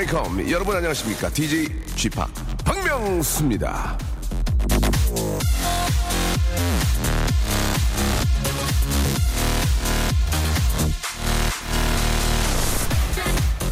Welcome. 0.00 0.50
여러분 0.50 0.74
안녕하십니까? 0.76 1.28
DJ 1.28 1.68
G-Park 1.94 2.26
박명수입니다. 2.64 3.98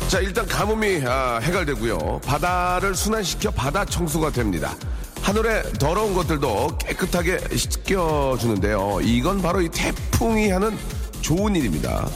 자 0.08 0.20
일단 0.20 0.46
가뭄이 0.46 1.02
아, 1.06 1.38
해결되고요. 1.38 2.20
바다를 2.26 2.94
순환시켜 2.94 3.50
바다 3.50 3.86
청소가 3.86 4.30
됩니다. 4.30 4.74
하늘에 5.22 5.62
더러운 5.78 6.14
것들도 6.14 6.76
깨끗하게 6.78 7.38
씻겨주는데요. 7.56 9.00
이건 9.02 9.40
바로 9.40 9.62
이 9.62 9.68
태풍이 9.70 10.50
하는 10.50 10.76
좋은 11.22 11.56
일입니다 11.56 12.06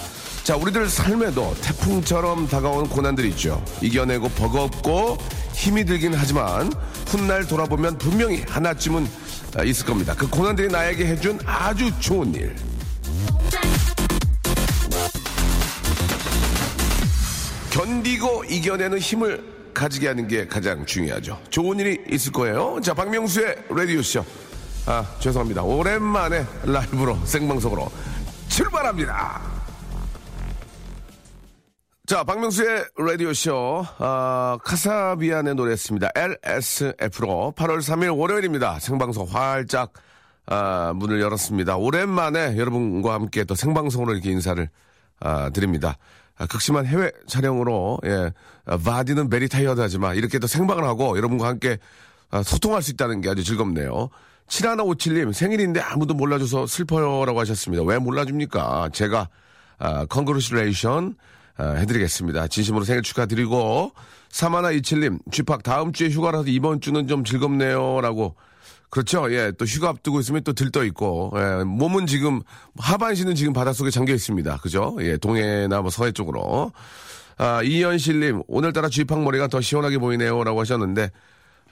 자, 0.44 0.56
우리들 0.56 0.88
삶에도 0.88 1.54
태풍처럼 1.62 2.48
다가오는 2.48 2.88
고난들이 2.88 3.28
있죠. 3.28 3.64
이겨내고 3.80 4.28
버겁고 4.30 5.16
힘이 5.52 5.84
들긴 5.84 6.14
하지만 6.14 6.72
훗날 7.06 7.46
돌아보면 7.46 7.96
분명히 7.98 8.42
하나쯤은 8.48 9.06
있을 9.64 9.86
겁니다. 9.86 10.14
그 10.16 10.28
고난들이 10.28 10.66
나에게 10.66 11.06
해준 11.06 11.38
아주 11.46 11.92
좋은 12.00 12.34
일. 12.34 12.56
견디고 17.70 18.44
이겨내는 18.44 18.98
힘을 18.98 19.70
가지게 19.72 20.08
하는 20.08 20.26
게 20.26 20.48
가장 20.48 20.84
중요하죠. 20.84 21.40
좋은 21.50 21.78
일이 21.78 22.00
있을 22.10 22.32
거예요. 22.32 22.80
자, 22.82 22.92
박명수의 22.94 23.56
라디오쇼. 23.70 24.24
아, 24.86 25.06
죄송합니다. 25.20 25.62
오랜만에 25.62 26.44
라이브로, 26.64 27.16
생방송으로 27.24 27.90
출발합니다. 28.48 29.51
자, 32.04 32.24
박명수의 32.24 32.84
라디오쇼, 32.98 33.86
아, 33.98 34.58
카사비안의 34.64 35.54
노래였습니다. 35.54 36.10
LSF로 36.16 37.54
8월 37.56 37.78
3일 37.78 38.18
월요일입니다. 38.18 38.80
생방송 38.80 39.28
활짝, 39.30 39.92
아, 40.46 40.92
문을 40.96 41.20
열었습니다. 41.20 41.76
오랜만에 41.76 42.56
여러분과 42.56 43.14
함께 43.14 43.44
또 43.44 43.54
생방송으로 43.54 44.14
이렇게 44.14 44.32
인사를, 44.32 44.68
아, 45.20 45.50
드립니다. 45.50 45.96
아, 46.36 46.46
극심한 46.46 46.86
해외 46.86 47.12
촬영으로, 47.28 48.00
예, 48.06 48.32
아, 48.66 48.76
body는 48.78 49.30
very 49.30 49.48
tired 49.48 49.80
하지만 49.80 50.16
이렇게 50.16 50.40
또 50.40 50.48
생방을 50.48 50.82
하고 50.82 51.16
여러분과 51.16 51.46
함께 51.46 51.78
아, 52.32 52.42
소통할 52.42 52.82
수 52.82 52.90
있다는 52.90 53.20
게 53.20 53.28
아주 53.30 53.44
즐겁네요. 53.44 54.08
7157님, 54.48 55.32
생일인데 55.32 55.78
아무도 55.78 56.14
몰라줘서 56.14 56.66
슬퍼요라고 56.66 57.38
하셨습니다. 57.38 57.84
왜 57.84 57.98
몰라줍니까? 57.98 58.88
제가, 58.92 59.28
아, 59.78 60.04
congratulation, 60.06 61.14
아, 61.16 61.32
해드리겠습니다. 61.78 62.48
진심으로 62.48 62.84
생일 62.84 63.02
축하드리고, 63.02 63.92
사마나 64.30 64.70
이칠님, 64.70 65.18
G-Park 65.30 65.62
다음 65.62 65.92
주에 65.92 66.08
휴가라서 66.08 66.44
이번 66.48 66.80
주는 66.80 67.06
좀 67.06 67.24
즐겁네요. 67.24 68.00
라고. 68.00 68.34
그렇죠. 68.90 69.32
예, 69.32 69.52
또 69.56 69.64
휴가 69.64 69.88
앞두고 69.88 70.20
있으면 70.20 70.44
또 70.44 70.52
들떠 70.52 70.84
있고, 70.84 71.32
예, 71.36 71.64
몸은 71.64 72.06
지금, 72.06 72.42
하반신은 72.78 73.34
지금 73.34 73.52
바닷속에 73.54 73.90
잠겨 73.90 74.12
있습니다. 74.12 74.58
그죠? 74.58 74.96
예, 75.00 75.16
동해나 75.16 75.80
뭐 75.80 75.90
서해 75.90 76.12
쪽으로. 76.12 76.72
아, 77.38 77.62
이현실님, 77.62 78.42
오늘따라 78.48 78.90
G-Park 78.90 79.22
머리가 79.22 79.48
더 79.48 79.60
시원하게 79.62 79.96
보이네요. 79.98 80.44
라고 80.44 80.60
하셨는데, 80.60 81.10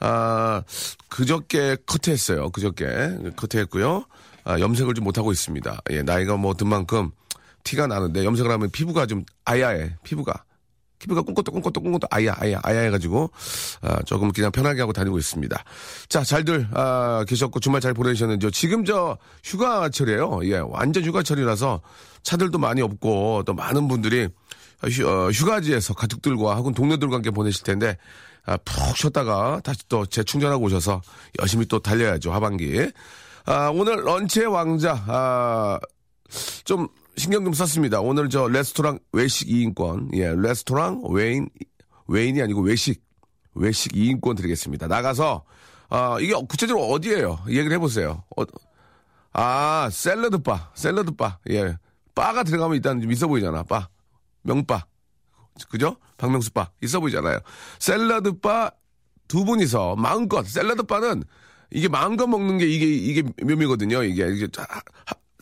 아, 0.01 0.63
그저께 1.11 1.77
커트했어요. 1.85 2.51
그저께. 2.51 2.87
커트했고요. 3.37 4.05
아, 4.45 4.59
염색을 4.59 4.95
좀 4.95 5.05
못하고 5.05 5.31
있습니다. 5.31 5.83
예, 5.91 6.03
나이가 6.03 6.37
뭐 6.39 6.55
든 6.55 6.69
만큼, 6.69 7.11
티가 7.65 7.87
나는데 7.87 8.25
염색을 8.25 8.51
하면 8.51 8.71
피부가 8.71 9.07
좀 9.07 9.25
아야해 9.45 9.97
피부가 10.05 10.45
피부가 11.01 11.23
꽁꽁도 11.23 11.51
꽁꽁도 11.51 11.81
꽁꽁도 11.81 12.09
아야 12.11 12.35
아야 12.37 12.61
아야 12.63 12.81
해가지고 12.83 13.31
아, 13.81 14.03
조금 14.05 14.33
그냥 14.33 14.53
편하게 14.53 14.81
하고 14.81 14.93
다니고 14.93 15.19
있습니다. 15.19 15.65
자 16.09 16.23
잘들 16.23 16.69
아, 16.73 17.25
계셨고 17.27 17.59
주말 17.59 17.81
잘 17.81 17.95
보내셨는지요? 17.95 18.51
지금 18.51 18.85
저 18.85 19.17
휴가철이에요. 19.43 20.41
예 20.45 20.59
완전 20.59 21.03
휴가철이라서 21.03 21.81
차들도 22.23 22.59
많이 22.59 22.83
없고 22.83 23.45
또 23.47 23.55
많은 23.55 23.89
분들이 23.89 24.29
휴, 24.91 25.07
어, 25.07 25.31
휴가지에서 25.31 25.95
가족들과 25.95 26.55
혹은 26.57 26.75
동료들과 26.75 27.17
함께 27.17 27.31
보내실 27.31 27.65
텐데 27.65 27.97
아, 28.45 28.59
푹 28.59 28.97
쉬었다가 28.97 29.61
다시 29.65 29.81
또 29.89 30.05
재충전하고 30.05 30.65
오셔서 30.67 31.01
열심히 31.41 31.65
또 31.67 31.79
달려야죠 31.79 32.31
하반기. 32.33 32.91
아, 33.47 33.71
오늘 33.73 34.05
런치의 34.05 34.47
왕자 34.49 35.03
아, 35.07 35.81
좀 36.65 36.89
신경 37.21 37.45
좀 37.45 37.53
썼습니다. 37.53 38.01
오늘 38.01 38.29
저 38.31 38.49
레스토랑 38.49 38.99
외식 39.13 39.49
2인권, 39.49 40.17
예, 40.17 40.35
레스토랑 40.35 41.03
외인, 41.11 41.49
외인이 42.09 42.41
아니고 42.41 42.63
외식, 42.63 43.03
외식 43.55 43.93
2인권 43.93 44.37
드리겠습니다. 44.37 44.87
나가서, 44.87 45.45
아, 45.91 46.17
이게 46.21 46.33
구체적으로 46.49 46.87
어디예요? 46.87 47.41
얘기를 47.49 47.73
해보세요. 47.73 48.25
어, 48.37 48.45
아, 49.33 49.89
샐러드 49.93 50.39
바, 50.39 50.71
샐러드 50.75 51.13
바, 51.13 51.39
예. 51.51 51.77
바가 52.15 52.43
들어가면 52.43 52.77
일단 52.77 53.01
좀 53.01 53.13
있어 53.13 53.29
보이잖아, 53.29 53.63
바. 53.65 53.89
명바. 54.43 54.87
그죠? 55.69 55.97
박명수 56.17 56.53
바. 56.53 56.71
있어 56.81 57.01
보이잖아요. 57.01 57.39
샐러드 57.79 58.41
바 58.41 58.73
두 59.31 59.45
분이서 59.45 59.95
마음껏, 59.95 60.45
샐러드 60.45 60.83
바는 60.83 61.23
이게 61.71 61.87
마음껏 61.87 62.27
먹는 62.27 62.59
게 62.59 62.67
이게, 62.67 62.87
이게 62.87 63.23
묘미거든요. 63.45 64.03
이게, 64.03 64.27
이게, 64.27 64.49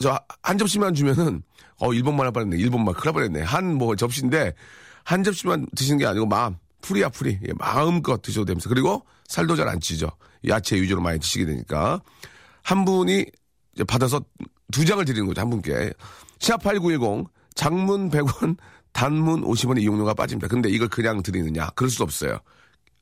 저, 0.00 0.18
한 0.42 0.58
접시만 0.58 0.94
주면은, 0.94 1.42
어, 1.78 1.92
일본말 1.92 2.26
할 2.26 2.32
뻔했네. 2.32 2.56
일본말. 2.56 2.94
큰일 2.94 3.04
날 3.06 3.12
뻔했네. 3.14 3.42
한 3.42 3.74
뭐 3.74 3.96
접시인데, 3.96 4.54
한 5.04 5.22
접시만 5.24 5.66
드시는 5.76 5.98
게 5.98 6.06
아니고, 6.06 6.26
마음. 6.26 6.56
풀이야, 6.82 7.08
풀이. 7.08 7.38
예, 7.46 7.52
마음껏 7.58 8.22
드셔도 8.22 8.44
됩니다. 8.46 8.68
그리고 8.68 9.04
살도 9.26 9.56
잘 9.56 9.68
안 9.68 9.80
찌죠. 9.80 10.10
야채 10.46 10.80
위주로 10.80 11.00
많이 11.00 11.18
드시게 11.18 11.44
되니까. 11.44 12.00
한 12.62 12.84
분이 12.84 13.26
받아서 13.86 14.20
두 14.72 14.84
장을 14.84 15.04
드리는 15.04 15.26
거죠. 15.26 15.40
한 15.40 15.50
분께. 15.50 15.92
샵8910, 16.38 17.26
장문 17.54 18.10
100원, 18.10 18.56
단문 18.92 19.42
50원의 19.42 19.82
이용료가 19.82 20.14
빠집니다. 20.14 20.46
근데 20.48 20.68
이걸 20.70 20.88
그냥 20.88 21.22
드리느냐? 21.22 21.70
그럴 21.74 21.90
수 21.90 22.02
없어요. 22.04 22.38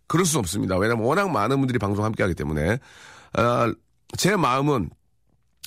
그럴 0.06 0.24
수 0.24 0.38
없습니다. 0.38 0.76
왜냐면 0.78 1.04
워낙 1.04 1.28
많은 1.30 1.58
분들이 1.58 1.78
방송 1.78 2.04
함께 2.04 2.22
하기 2.22 2.34
때문에. 2.34 2.78
어, 3.36 3.72
제 4.16 4.36
마음은, 4.36 4.88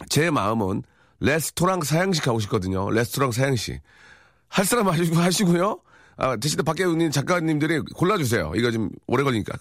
제 0.09 0.31
마음은 0.31 0.81
레스토랑 1.19 1.81
사양식 1.81 2.27
하고 2.27 2.39
싶거든요. 2.39 2.89
레스토랑 2.89 3.31
사양식. 3.31 3.81
할 4.47 4.65
사람 4.65 4.87
하시고 4.87 5.15
하시고요. 5.17 5.79
아, 6.17 6.35
대신에 6.37 6.63
밖에 6.63 6.83
있는 6.83 7.11
작가님들이 7.11 7.79
골라주세요. 7.95 8.53
이거 8.55 8.71
좀 8.71 8.89
오래 9.07 9.23
걸리니까. 9.23 9.57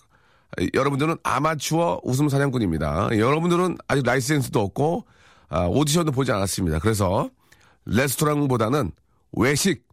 여러분들은 0.74 1.16
아마추어 1.22 2.00
웃음 2.02 2.28
사냥꾼입니다. 2.28 3.10
여러분들은 3.18 3.76
아직 3.86 4.04
라이센스도 4.04 4.60
없고 4.60 5.06
아, 5.50 5.66
오디션도 5.66 6.12
보지 6.12 6.32
않았습니다. 6.32 6.78
그래서 6.78 7.30
레스토랑보다는 7.86 8.92
외식, 9.32 9.86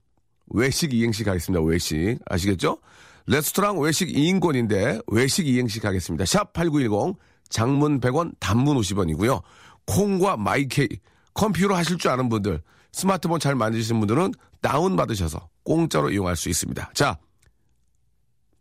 외식 0.48 0.94
이행시 0.94 1.24
가겠습니다. 1.24 1.64
외식 1.64 2.18
아시겠죠? 2.26 2.80
레스토랑 3.28 3.80
외식 3.80 4.08
2인권인데 4.08 5.04
외식 5.08 5.48
이행시 5.48 5.80
가겠습니다. 5.80 6.26
샵 6.26 6.54
8910 6.54 7.18
장문 7.50 8.00
100원 8.00 8.34
단문 8.40 8.78
50원이고요. 8.78 9.42
콩과 9.86 10.38
마이케이 10.38 10.88
컴퓨터 11.36 11.76
하실 11.76 11.98
줄 12.00 12.10
아는 12.10 12.30
분들, 12.30 12.62
스마트폰 12.92 13.40
잘 13.40 13.54
만드시는 13.56 14.00
분들은 14.00 14.34
다운 14.62 14.96
받으셔서 14.96 15.50
공짜로 15.64 16.10
이용할 16.10 16.36
수 16.36 16.50
있습니다. 16.50 16.92
자, 16.96 17.18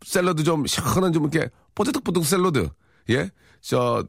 샐러드 0.05 0.43
좀 0.45 0.67
시원한 0.67 1.13
좀 1.13 1.23
이렇게 1.23 1.49
뽀득뽀득 1.75 2.27
샐러드. 2.27 2.69
예? 3.11 3.31
저, 3.63 4.05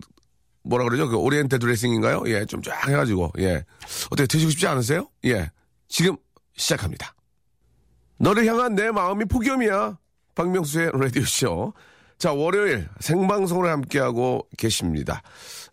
뭐라 0.64 0.84
그러죠? 0.84 1.08
그 1.08 1.16
오리엔테 1.16 1.58
드레싱인가요? 1.60 2.24
예, 2.28 2.46
좀 2.46 2.62
쫙 2.62 2.88
해가지고, 2.90 3.32
예. 3.40 3.64
어떻게 4.10 4.26
드시고 4.28 4.52
싶지 4.52 4.68
않으세요? 4.68 5.08
예. 5.26 5.50
지금 5.88 6.18
시작합니다. 6.58 7.14
너를 8.18 8.46
향한 8.46 8.76
내 8.76 8.92
마음이 8.92 9.26
폭염이야. 9.26 9.98
박명수의 10.34 10.92
라디오쇼. 10.94 11.74
자, 12.18 12.32
월요일 12.32 12.88
생방송을 13.02 13.70
함께하고 13.70 14.48
계십니다. 14.58 15.22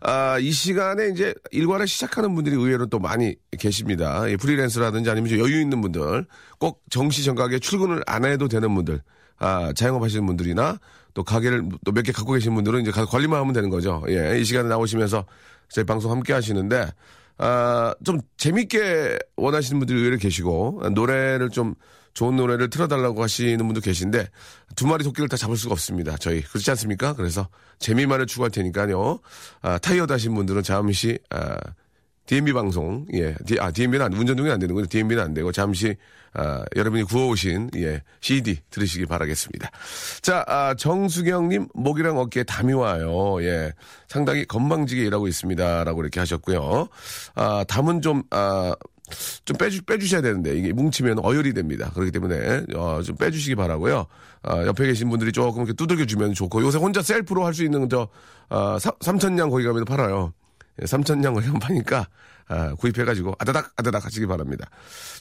아, 0.01 0.37
이 0.39 0.51
시간에 0.51 1.07
이제 1.07 1.33
일과를 1.51 1.87
시작하는 1.87 2.35
분들이 2.35 2.55
의외로 2.55 2.85
또 2.85 2.99
많이 2.99 3.35
계십니다. 3.57 4.23
프리랜서라든지 4.39 5.09
아니면 5.09 5.31
여유 5.39 5.61
있는 5.61 5.79
분들, 5.81 6.25
꼭 6.59 6.81
정시 6.89 7.23
정각에 7.23 7.59
출근을 7.59 8.03
안 8.05 8.25
해도 8.25 8.49
되는 8.49 8.75
분들, 8.75 9.01
아, 9.39 9.71
자영업 9.73 10.03
하시는 10.03 10.25
분들이나 10.25 10.79
또 11.13 11.23
가게를 11.23 11.69
또 11.85 11.91
몇 11.93 12.03
개 12.03 12.11
갖고 12.11 12.33
계신 12.33 12.53
분들은 12.55 12.81
이제 12.81 12.91
관리만 12.91 13.39
하면 13.39 13.53
되는 13.53 13.69
거죠. 13.69 14.03
예, 14.09 14.37
이 14.39 14.43
시간에 14.43 14.67
나오시면서 14.67 15.25
저희 15.69 15.85
방송 15.85 16.11
함께 16.11 16.33
하시는데, 16.33 16.87
아, 17.37 17.95
좀 18.03 18.19
재밌게 18.35 19.17
원하시는 19.37 19.79
분들이 19.79 19.97
의외로 19.99 20.17
계시고, 20.17 20.81
노래를 20.93 21.49
좀 21.49 21.75
좋은 22.13 22.35
노래를 22.35 22.69
틀어달라고 22.69 23.23
하시는 23.23 23.57
분도 23.57 23.81
계신데 23.81 24.27
두 24.75 24.87
마리 24.87 25.03
토끼를 25.03 25.27
다 25.29 25.37
잡을 25.37 25.57
수가 25.57 25.73
없습니다. 25.73 26.15
저희 26.17 26.41
그렇지 26.41 26.69
않습니까? 26.71 27.13
그래서 27.13 27.47
재미만을 27.79 28.27
추구할 28.27 28.51
테니까요. 28.51 29.19
아, 29.61 29.77
타이어 29.79 30.05
다신 30.05 30.35
분들은 30.35 30.63
잠시 30.63 31.17
아, 31.29 31.57
DMB 32.25 32.53
방송, 32.53 33.05
예, 33.13 33.35
D, 33.45 33.59
아, 33.59 33.71
DMB는 33.71 34.05
안, 34.05 34.13
운전 34.13 34.37
중에 34.37 34.51
안 34.51 34.59
되는군요. 34.59 34.87
DMB는 34.87 35.21
안 35.21 35.33
되고, 35.33 35.51
잠시, 35.51 35.95
아, 36.33 36.63
여러분이 36.75 37.03
구워오신, 37.03 37.71
예, 37.75 38.01
CD 38.21 38.59
들으시기 38.69 39.05
바라겠습니다. 39.05 39.69
자, 40.21 40.43
아, 40.47 40.73
정수경님, 40.73 41.67
목이랑 41.73 42.17
어깨에 42.17 42.43
담이 42.43 42.73
와요. 42.73 43.43
예, 43.43 43.73
상당히 44.07 44.45
건방지게 44.45 45.03
일하고 45.03 45.27
있습니다. 45.27 45.83
라고 45.83 46.01
이렇게 46.01 46.21
하셨고요. 46.21 46.87
아, 47.35 47.65
담은 47.67 48.01
좀, 48.01 48.23
아, 48.31 48.73
좀 49.45 49.57
빼주, 49.57 49.83
빼주셔야 49.83 50.21
되는데, 50.21 50.57
이게 50.57 50.73
뭉치면 50.73 51.19
어혈이 51.19 51.53
됩니다. 51.53 51.91
그렇기 51.93 52.11
때문에, 52.11 52.65
어, 52.75 53.01
좀 53.03 53.15
빼주시기 53.17 53.55
바라고요 53.55 54.05
아, 54.43 54.65
옆에 54.65 54.85
계신 54.87 55.09
분들이 55.09 55.31
조금 55.31 55.61
이렇게 55.63 55.73
두들겨주면 55.73 56.33
좋고, 56.33 56.61
요새 56.63 56.77
혼자 56.77 57.01
셀프로 57.01 57.45
할 57.45 57.53
수 57.53 57.63
있는 57.63 57.87
저, 57.89 58.07
아, 58.49 58.77
삼천냥 59.01 59.49
거기 59.49 59.63
가면 59.65 59.85
팔아요. 59.85 60.33
3천냥을 60.81 61.43
형 61.43 61.59
파니까 61.59 62.07
아, 62.47 62.73
구입해가지고 62.75 63.35
아다닥 63.37 63.71
아다닥 63.75 64.05
하시기 64.05 64.25
바랍니다. 64.25 64.67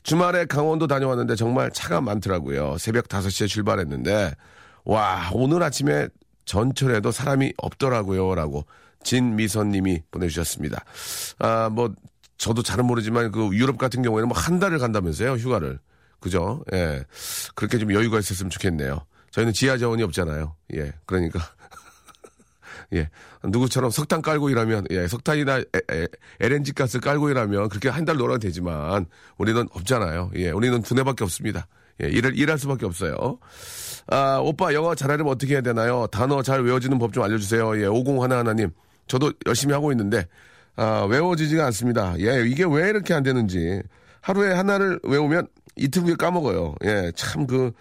주말에 0.03 0.47
강원도 0.47 0.87
다녀왔는데 0.87 1.37
정말 1.37 1.71
차가 1.73 2.01
많더라고요. 2.01 2.79
새벽 2.79 3.09
5시에 3.09 3.47
출발했는데 3.49 4.33
와 4.87 5.31
오늘 5.35 5.63
아침에 5.63 6.09
전철에도 6.47 7.13
사람이 7.13 7.53
없더라고요 7.59 8.35
라고 8.35 8.65
진미선님이 9.05 10.03
보내주셨습니다. 10.11 10.85
아 11.39 11.69
뭐 11.71 11.93
저도 12.43 12.63
잘은 12.63 12.85
모르지만 12.87 13.31
그 13.31 13.51
유럽 13.53 13.79
같은 13.79 14.03
경우에는 14.03 14.29
뭐 14.29 14.37
한 14.37 14.59
달을 14.59 14.79
간다면서요 14.79 15.35
휴가를 15.35 15.79
그죠? 16.19 16.65
예 16.73 17.05
그렇게 17.55 17.79
좀 17.79 17.93
여유가 17.95 18.19
있었으면 18.19 18.51
좋겠네요. 18.51 19.05
저희는 19.31 19.53
지하 19.53 19.79
자원이 19.79 20.03
없잖아요. 20.03 20.55
예 20.75 20.93
그러니까 21.07 21.39
예. 22.95 23.09
누구처럼 23.45 23.91
석탄 23.91 24.21
깔고 24.23 24.51
일하면, 24.51 24.85
예, 24.91 25.09
석탄이나 25.09 25.59
에, 25.59 25.65
에, 25.91 26.07
LNG 26.41 26.73
가스 26.75 27.01
깔고 27.01 27.31
일하면 27.31 27.69
그렇게 27.71 27.89
한 27.89 28.05
달 28.05 28.17
놀아도 28.17 28.41
되지만, 28.41 29.07
우리는 29.39 29.67
없잖아요. 29.73 30.31
예, 30.37 30.51
우리는 30.51 30.83
두뇌밖에 30.83 31.25
없습니다. 31.25 31.67
예, 32.03 32.09
일을, 32.09 32.37
일할 32.39 32.59
수밖에 32.59 32.85
없어요. 32.85 33.39
아, 34.09 34.39
오빠 34.43 34.75
영어 34.75 34.95
잘하려면 34.95 35.33
어떻게 35.33 35.55
해야 35.55 35.61
되나요? 35.63 36.07
단어 36.13 36.43
잘 36.43 36.63
외워지는 36.63 36.99
법 36.99 37.13
좀 37.13 37.23
알려주세요. 37.23 37.81
예, 37.81 37.87
50하나 37.87 38.33
하나님. 38.33 38.71
저도 39.07 39.33
열심히 39.47 39.73
하고 39.73 39.91
있는데, 39.93 40.27
아, 40.77 41.05
외워지지가 41.09 41.65
않습니다. 41.67 42.15
예, 42.19 42.45
이게 42.47 42.65
왜 42.65 42.89
이렇게 42.91 43.15
안 43.15 43.23
되는지. 43.23 43.83
하루에 44.21 44.53
하나를 44.53 45.01
외우면 45.03 45.49
이틀 45.77 46.03
후에 46.03 46.15
까먹어요. 46.15 46.75
예, 46.85 47.13
참 47.15 47.47
그, 47.47 47.73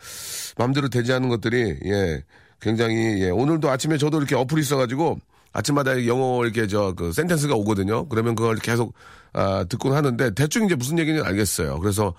마음대로 0.58 0.90
되지 0.90 1.14
않은 1.14 1.30
것들이, 1.30 1.78
예, 1.86 2.24
굉장히 2.62 3.22
예, 3.22 3.30
오늘도 3.30 3.70
아침에 3.70 3.98
저도 3.98 4.18
이렇게 4.18 4.36
어플이 4.36 4.62
있어가지고 4.62 5.20
아침마다 5.54 6.06
영어 6.06 6.44
이렇게 6.44 6.68
저 6.68 6.94
그 6.96 7.12
센텐스가 7.12 7.56
오거든요. 7.56 8.08
그러면 8.08 8.36
그걸 8.36 8.56
계속 8.58 8.94
아, 9.34 9.66
듣곤 9.68 9.94
하는데 9.94 10.32
대충 10.36 10.66
이제 10.66 10.76
무슨 10.76 11.00
얘기인지 11.00 11.24
알겠어요. 11.24 11.80
그래서 11.80 12.14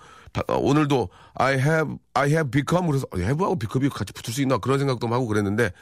어, 0.49 0.57
오늘도 0.57 1.09
I 1.35 1.55
have 1.55 1.97
I 2.15 2.29
have 2.31 2.51
become 2.51 2.89
그래서 2.89 3.07
have하고 3.15 3.57
become이 3.59 3.91
같이 3.91 4.13
붙을 4.13 4.35
수 4.35 4.43
있나 4.43 4.59
그런 4.59 4.79
생각도 4.79 5.07
하고 5.09 5.27
그랬는데 5.27 5.73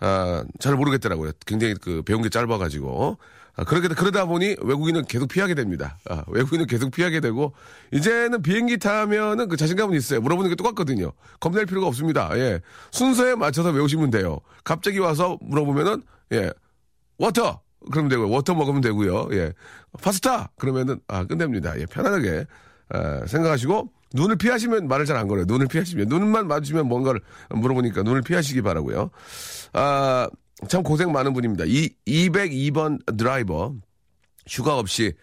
아, 0.00 0.44
잘 0.58 0.74
모르겠더라고요. 0.76 1.32
굉장히 1.46 1.74
그 1.74 2.02
배운 2.02 2.22
게 2.22 2.28
짧아가지고 2.28 3.16
아, 3.20 3.24
그렇게 3.64 3.88
그러다 3.88 4.24
보니 4.26 4.56
외국인은 4.62 5.04
계속 5.06 5.28
피하게 5.28 5.54
됩니다. 5.54 5.98
아, 6.08 6.22
외국인은 6.28 6.66
계속 6.66 6.90
피하게 6.90 7.20
되고 7.20 7.52
이제는 7.92 8.42
비행기 8.42 8.78
타면은 8.78 9.48
그 9.48 9.56
자신감은 9.56 9.96
있어요. 9.96 10.20
물어보는 10.20 10.50
게 10.50 10.56
똑같거든요. 10.56 11.12
겁낼 11.40 11.66
필요가 11.66 11.86
없습니다. 11.88 12.30
예, 12.38 12.60
순서에 12.92 13.34
맞춰서 13.34 13.70
외우시면 13.70 14.10
돼요. 14.10 14.38
갑자기 14.64 14.98
와서 14.98 15.38
물어보면은 15.42 16.02
예, 16.32 16.50
water 17.18 17.60
그러면 17.90 18.08
되고요. 18.10 18.28
water 18.30 18.54
먹으면 18.54 18.80
되고요. 18.80 19.28
예, 19.32 19.52
파스타 20.02 20.50
그러면은 20.58 21.00
아 21.08 21.24
끝냅니다. 21.24 21.78
예, 21.78 21.86
편안하게 21.86 22.46
아, 22.90 23.26
생각하시고 23.26 23.90
눈을 24.14 24.36
피하시면 24.36 24.88
말을 24.88 25.06
잘 25.06 25.16
안 25.16 25.28
걸어요. 25.28 25.44
눈을 25.46 25.66
피하시면 25.68 26.08
눈만 26.08 26.48
맞으면 26.48 26.86
뭔가를 26.88 27.20
물어보니까 27.50 28.02
눈을 28.02 28.22
피하시기 28.22 28.62
바라고요. 28.62 29.10
아. 29.72 30.28
참 30.68 30.82
고생 30.82 31.12
많은 31.12 31.32
분입니다. 31.32 31.64
이 31.66 31.90
202번 32.06 33.16
드라이버 33.16 33.74
휴가 34.48 34.78
없이 34.78 35.14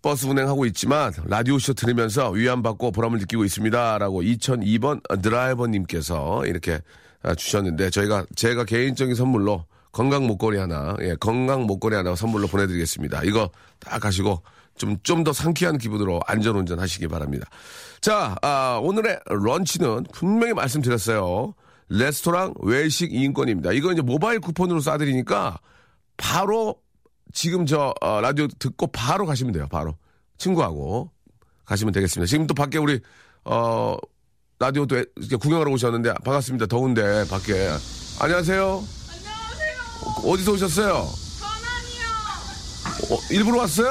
버스 0.00 0.26
운행하고 0.26 0.64
있지만 0.66 1.12
라디오 1.26 1.58
쇼 1.58 1.72
들으면서 1.72 2.30
위안받고 2.30 2.92
보람을 2.92 3.18
느끼고 3.18 3.44
있습니다라고 3.44 4.22
2002번 4.22 5.22
드라이버님께서 5.22 6.46
이렇게 6.46 6.80
아, 7.22 7.34
주셨는데 7.34 7.90
저희가 7.90 8.26
제가 8.36 8.64
개인적인 8.64 9.14
선물로 9.14 9.64
건강 9.90 10.26
목걸이 10.26 10.58
하나 10.58 10.94
예 11.00 11.16
건강 11.16 11.62
목걸이 11.64 11.96
하나 11.96 12.14
선물로 12.14 12.46
보내드리겠습니다. 12.46 13.22
이거 13.24 13.50
딱 13.80 13.98
가시고 14.00 14.42
좀 14.76 14.98
좀 15.02 15.24
더 15.24 15.32
상쾌한 15.32 15.78
기분으로 15.78 16.20
안전 16.26 16.54
운전 16.54 16.78
하시기 16.78 17.08
바랍니다. 17.08 17.46
자 18.00 18.36
아, 18.42 18.78
오늘의 18.80 19.18
런치는 19.26 20.04
분명히 20.12 20.54
말씀드렸어요. 20.54 21.54
레스토랑 21.90 22.54
외식 22.60 23.12
이인권입니다. 23.12 23.72
이거 23.72 23.92
이제 23.92 24.02
모바일 24.02 24.40
쿠폰으로 24.40 24.80
쏴드리니까 24.80 25.58
바로 26.16 26.76
지금 27.32 27.66
저 27.66 27.94
어, 28.00 28.20
라디오 28.20 28.46
듣고 28.58 28.88
바로 28.88 29.26
가시면 29.26 29.52
돼요. 29.52 29.66
바로 29.70 29.96
친구하고 30.38 31.10
가시면 31.64 31.92
되겠습니다. 31.92 32.28
지금 32.28 32.46
또 32.46 32.54
밖에 32.54 32.78
우리 32.78 33.00
어 33.44 33.96
라디오도 34.58 34.96
이렇게 35.16 35.36
구경하러 35.36 35.70
오셨는데 35.70 36.14
반갑습니다. 36.24 36.66
더운데 36.66 37.26
밖에 37.28 37.68
안녕하세요. 38.20 38.84
안녕하세요. 39.10 40.30
어디서 40.30 40.52
오셨어요? 40.52 41.08
전환이요. 41.38 43.14
어, 43.14 43.18
일부러 43.30 43.58
왔어요? 43.58 43.90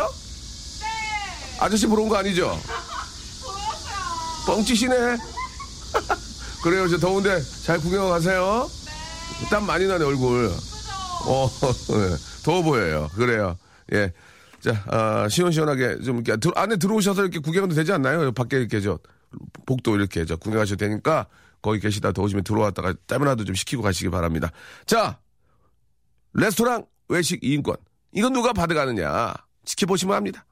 네. 0.82 1.58
아저씨 1.60 1.88
보러 1.88 2.04
온 2.04 2.10
거 2.10 2.18
아니죠? 2.18 2.58
뻥치시네. 4.46 4.96
그래요. 6.68 6.86
저 6.90 6.98
더운데 6.98 7.40
잘 7.64 7.80
구경 7.80 8.10
가세요. 8.10 8.70
땀 9.50 9.66
많이 9.66 9.88
나네 9.88 10.04
얼굴. 10.04 10.52
어, 11.26 11.50
네. 11.88 12.44
더워 12.44 12.62
보여요. 12.62 13.10
그래요. 13.16 13.58
예. 13.94 14.12
자, 14.60 14.84
아, 14.88 15.30
시원시원하게 15.30 16.02
좀 16.02 16.18
이렇게 16.18 16.36
들, 16.36 16.52
안에 16.56 16.76
들어오셔서 16.76 17.22
이렇게 17.22 17.40
구경도 17.40 17.74
되지 17.74 17.94
않나요? 17.94 18.34
밖에 18.34 18.58
이렇게 18.58 18.82
저 18.82 19.00
복도 19.66 19.96
이렇게 19.96 20.26
저 20.26 20.36
구경하셔도 20.36 20.86
되니까 20.86 21.28
거기 21.62 21.80
계시다 21.80 22.12
더우시면 22.12 22.44
들어왔다가 22.44 22.96
땀이라도 23.06 23.46
좀 23.46 23.56
식히고 23.56 23.82
가시기 23.82 24.10
바랍니다. 24.10 24.52
자, 24.86 25.20
레스토랑 26.34 26.86
외식 27.08 27.40
2인권. 27.40 27.80
이건 28.12 28.34
누가 28.34 28.52
받아가느냐? 28.52 29.34
지켜보시면 29.64 30.18
합니다. 30.18 30.46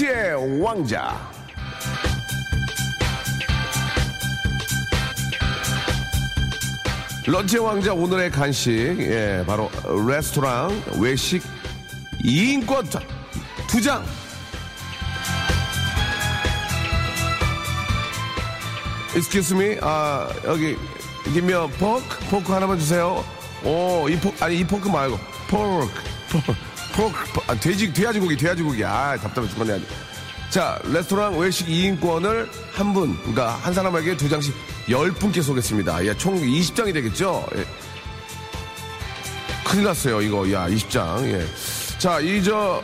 런치의 0.00 0.60
왕자. 0.62 1.30
런치의 7.26 7.62
왕자 7.62 7.92
오늘의 7.92 8.30
간식, 8.30 8.70
예, 8.72 9.44
바로 9.46 9.70
레스토랑 10.06 10.82
외식 11.00 11.42
2인권 12.24 12.88
두 13.68 13.80
장. 13.82 14.02
Excuse 19.14 19.54
me, 19.54 19.78
아, 19.82 20.30
여기, 20.44 20.76
give 21.34 21.57
me 21.57 21.68
포크? 21.78 22.18
포크 22.30 22.52
하나만 22.52 22.78
주세요. 22.78 23.22
오, 23.64 24.08
이 24.08 24.18
포크, 24.18 24.42
아니, 24.42 24.60
이 24.60 24.64
포크 24.64 24.88
말고, 24.88 25.18
pork, 25.48 25.88
pork, 27.00 27.40
아, 27.46 27.54
돼지, 27.54 27.90
돼지고기, 27.92 28.36
돼지고기. 28.36 28.84
아, 28.84 29.16
답답해 29.16 29.48
죽겠네. 29.48 29.80
자, 30.50 30.78
레스토랑 30.84 31.38
외식 31.38 31.66
2인권을 31.66 32.46
한 32.72 32.92
분, 32.92 33.16
그러니까 33.20 33.54
한 33.62 33.72
사람에게 33.72 34.16
두 34.16 34.28
장씩 34.28 34.54
10분께 34.88 35.42
쏘겠습니다. 35.42 36.06
야, 36.06 36.14
총 36.14 36.34
20장이 36.40 36.92
되겠죠? 36.92 37.46
예. 37.56 37.64
큰일 39.64 39.84
났어요, 39.84 40.20
이거. 40.20 40.50
야, 40.52 40.68
20장. 40.68 41.24
예. 41.32 41.46
자, 41.98 42.18
이, 42.20 42.42
저, 42.42 42.82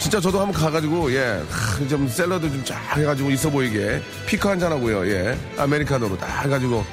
진짜 0.00 0.20
저도 0.20 0.40
한번 0.40 0.60
가가지고, 0.60 1.10
예, 1.14 1.42
하, 1.48 1.88
좀 1.88 2.06
샐러드 2.08 2.50
좀 2.50 2.64
쫙 2.64 2.96
해가지고 2.98 3.30
있어 3.30 3.48
보이게. 3.48 4.02
피크 4.26 4.46
한잔 4.48 4.72
하고요, 4.72 5.06
예. 5.10 5.38
아메리카노로 5.56 6.18
딱 6.18 6.44
해가지고. 6.44 6.84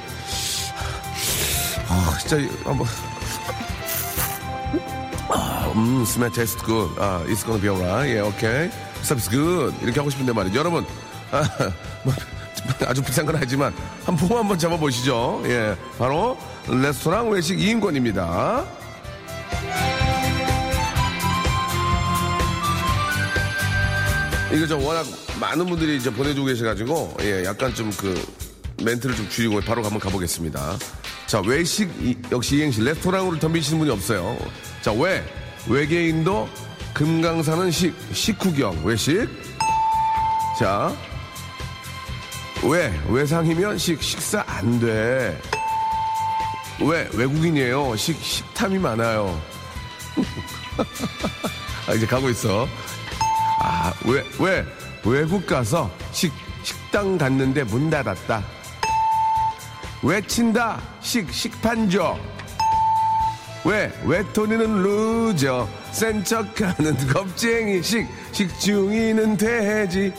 아, 1.90 2.18
진짜, 2.22 2.38
이- 2.38 2.50
한번. 2.64 2.88
아, 5.72 5.74
음, 5.76 6.02
smell 6.04 6.32
tastes 6.34 6.58
good. 6.66 6.94
아, 7.00 7.24
it's 7.28 7.46
gonna 7.46 7.60
be 7.62 7.70
alright. 7.70 8.10
예, 8.16 8.20
오케이. 8.20 8.70
Stuff's 9.04 9.30
good. 9.30 9.74
이렇게 9.82 10.00
하고 10.00 10.10
싶은데 10.10 10.34
말이죠. 10.34 10.60
여러분, 10.60 10.86
아, 11.32 11.42
뭐, 12.04 12.14
아주 12.86 13.02
비싼 13.02 13.26
건 13.26 13.36
아니지만 13.38 13.74
한번 14.06 14.38
한번 14.38 14.58
잡아보시죠. 14.58 15.42
예, 15.46 15.76
바로 15.98 16.38
레스토랑 16.68 17.30
외식 17.30 17.58
2인권입니다. 17.58 18.66
이거 24.54 24.68
좀 24.68 24.84
워낙 24.84 25.06
많은 25.40 25.66
분들이 25.66 25.96
이제 25.98 26.12
보내주고 26.12 26.48
계셔가지고 26.48 27.18
예, 27.22 27.44
약간 27.46 27.74
좀 27.74 27.90
그 27.98 28.22
멘트를 28.84 29.16
좀 29.16 29.30
줄이고 29.30 29.62
바로 29.62 29.84
한번 29.84 30.00
가보겠습니다. 30.00 30.76
자 31.28 31.40
외식 31.46 31.88
이- 32.02 32.18
역시 32.32 32.58
이행시 32.58 32.82
레스토랑으로 32.82 33.38
덤비시는 33.38 33.78
분이 33.80 33.92
없어요. 33.92 34.36
자 34.82 34.92
왜 34.92 35.24
외계인도 35.68 36.50
금강산은 36.94 37.72
식 37.72 37.96
식후경 38.14 38.82
외식 38.84 39.28
자 40.60 40.92
왜? 42.64 42.94
외상이면 43.10 43.78
식, 43.80 44.02
식사 44.04 44.44
안 44.46 44.80
돼. 44.80 45.40
왜? 46.80 47.10
외국인이에요. 47.14 47.96
식, 47.96 48.22
식탐이 48.22 48.78
많아요. 48.78 49.42
아, 51.88 51.94
이제 51.94 52.06
가고 52.06 52.30
있어. 52.30 52.68
아, 53.60 53.92
왜, 54.06 54.24
왜? 54.40 54.66
외국 55.04 55.48
가서 55.48 55.90
식, 56.12 56.32
식당 56.64 57.18
갔는데 57.18 57.64
문 57.64 57.90
닫았다. 57.90 58.44
외친다. 60.04 60.80
식, 61.02 61.34
식판죠. 61.34 62.20
왜? 63.64 63.92
외톨이는 64.06 64.82
loser. 64.82 65.68
센 65.92 66.24
척하는 66.24 66.96
겁쟁이. 67.08 67.82
식, 67.84 68.08
식중이는 68.32 69.38
돼지. 69.38 70.12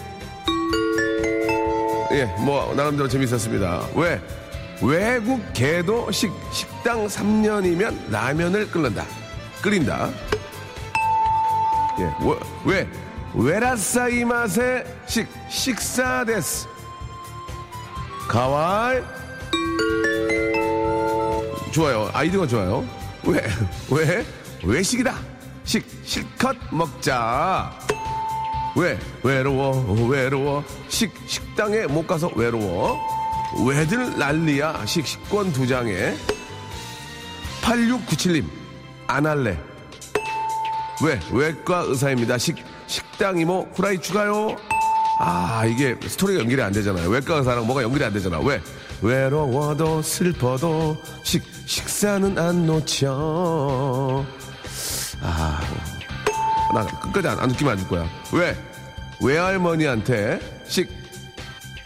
예, 2.12 2.25
뭐 2.38 2.72
나름대로 2.76 3.08
재밌었습니다. 3.08 3.88
왜? 3.94 4.20
외국 4.82 5.40
개도 5.52 6.11
식 6.11 6.30
식당 6.52 7.06
3년이면 7.06 8.11
라면을 8.11 8.70
끓는다. 8.70 9.04
끓인다. 9.62 10.11
예, 12.00 12.04
왜? 12.25 12.38
왜? 12.64 12.88
외라사이 13.34 14.25
맛의 14.25 14.84
식 15.06 15.26
식사 15.49 16.25
데스. 16.25 16.66
가와이. 18.28 19.00
좋아요. 21.72 22.11
아이디어가 22.12 22.46
좋아요. 22.46 22.84
왜? 23.25 23.43
왜? 23.91 24.26
외식이다. 24.64 25.14
식 25.64 25.85
실컷 26.05 26.57
먹자. 26.71 27.73
왜? 28.76 28.99
외로워, 29.23 30.09
외로워. 30.09 30.64
식, 30.88 31.12
식당에 31.26 31.87
못 31.87 32.07
가서 32.07 32.31
외로워. 32.35 32.99
왜들 33.67 34.19
난리야. 34.19 34.87
식, 34.87 35.07
식권 35.07 35.52
두 35.52 35.67
장에. 35.67 36.14
8697님, 37.62 38.45
안 39.07 39.26
할래. 39.26 39.59
왜? 41.05 41.21
외과 41.33 41.85
의사입니다. 41.87 42.38
식, 42.38 42.57
식당 42.87 43.38
이모, 43.38 43.69
후라이 43.75 44.00
추가요. 44.00 44.57
아, 45.21 45.64
이게 45.67 45.97
스토리가 46.02 46.41
연결이 46.41 46.62
안 46.62 46.73
되잖아요. 46.73 47.09
외과 47.09 47.37
의사랑 47.37 47.67
뭐가 47.67 47.83
연결이 47.83 48.05
안 48.05 48.12
되잖아. 48.12 48.41
왜? 48.41 48.61
외로워도 49.02 50.00
슬퍼도 50.02 51.02
식, 51.25 51.42
식사는 51.66 52.38
안 52.38 52.66
놓쳐. 52.66 54.25
아, 55.21 55.61
나 56.73 56.87
끝까지 56.87 57.28
안, 57.28 57.40
안 57.40 57.50
웃기면 57.50 57.73
안줄 57.73 57.88
거야. 57.88 58.09
왜? 58.32 58.56
외할머니한테 59.21 60.40
식, 60.66 60.88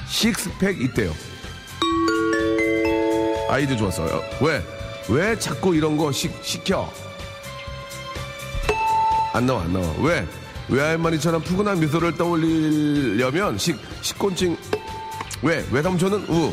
식스팩 0.06 0.80
있대요. 0.82 1.12
아이도 3.49 3.76
좋았어요. 3.76 4.23
왜? 4.42 4.62
왜 5.08 5.38
자꾸 5.38 5.75
이런 5.75 5.96
거 5.96 6.12
시, 6.12 6.30
시켜? 6.42 6.92
안 9.32 9.46
나와, 9.46 9.62
안 9.62 9.73
나와. 9.73 9.87
왜? 10.00 10.26
외할머니처럼 10.68 11.42
푸근한 11.42 11.80
미소를 11.80 12.16
떠올리려면 12.16 13.56
식, 13.56 13.78
식곤증. 14.02 14.56
왜? 15.42 15.64
외삼촌은 15.70 16.28
우. 16.28 16.52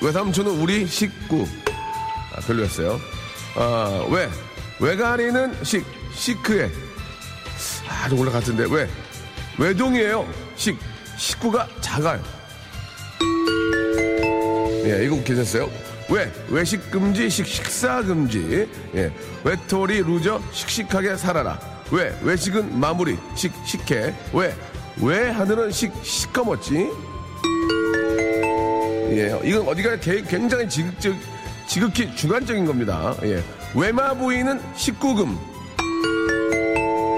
외삼촌은 0.00 0.50
우리 0.60 0.86
식구. 0.86 1.46
아, 2.34 2.40
별로였어요. 2.40 3.00
아, 3.56 4.06
왜? 4.10 4.28
외가리는 4.80 5.64
식, 5.64 5.84
시크해. 6.14 6.70
아, 7.88 8.08
좀 8.08 8.20
올라갔던데. 8.20 8.66
왜? 8.70 8.88
외동이에요. 9.58 10.28
식, 10.56 10.78
식구가 11.16 11.68
작아요. 11.80 12.22
예, 14.84 15.04
이거 15.04 15.16
괜찮았어요. 15.16 15.70
왜? 16.10 16.30
외식 16.48 16.90
금지, 16.90 17.30
식, 17.30 17.46
식사 17.46 18.02
금지. 18.02 18.68
예. 18.94 19.12
외톨이 19.44 20.02
loser, 20.02 20.42
씩씩하게 20.52 21.16
살아라. 21.16 21.58
왜? 21.90 22.18
외식은 22.22 22.78
마무리, 22.78 23.16
식, 23.34 23.52
식해. 23.64 24.14
왜? 24.32 24.54
왜 24.98 25.30
하늘은 25.30 25.70
식, 25.70 25.92
시커멓지? 26.02 26.90
예, 29.10 29.38
이건 29.44 29.68
어디가 29.68 29.96
개- 30.00 30.22
굉장히 30.22 30.68
지극적, 30.68 31.14
지극히 31.66 32.14
주관적인 32.14 32.64
겁니다. 32.66 33.14
예. 33.22 33.42
외마 33.74 34.14
부인은 34.14 34.60
식구금. 34.76 35.38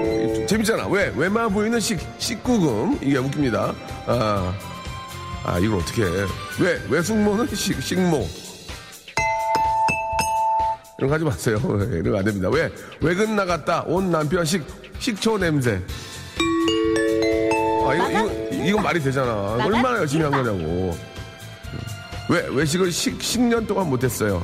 예, 0.03 0.45
재밌잖아. 0.45 0.87
왜? 0.87 1.11
외마 1.15 1.47
부인은 1.49 1.79
식, 1.79 1.99
식구금. 2.17 2.99
이게 3.01 3.17
웃깁니다. 3.17 3.73
아, 4.05 4.53
아, 5.43 5.59
이걸 5.59 5.79
어떻게 5.79 6.03
해. 6.03 6.07
왜? 6.59 6.81
외숙모는 6.89 7.47
식, 7.55 7.81
식모. 7.81 8.27
이런 10.99 11.09
거 11.09 11.13
하지 11.15 11.25
마세요. 11.25 11.57
예, 11.91 11.97
이런 11.99 12.11
거 12.13 12.17
안 12.19 12.25
됩니다. 12.25 12.49
왜? 12.49 12.69
외근 13.01 13.35
나갔다. 13.35 13.83
온 13.87 14.11
남편 14.11 14.43
식, 14.45 14.63
식초 14.99 15.37
냄새. 15.37 15.79
아, 17.87 17.93
이거, 17.95 18.09
이거, 18.09 18.65
이건 18.65 18.83
말이 18.83 18.99
되잖아. 19.01 19.33
얼마나 19.63 19.99
열심히 19.99 20.23
한 20.23 20.31
거냐고. 20.31 20.97
왜, 22.29 22.45
외식을 22.49 22.91
10, 22.91 23.19
10년 23.19 23.67
동안 23.67 23.89
못했어요. 23.89 24.43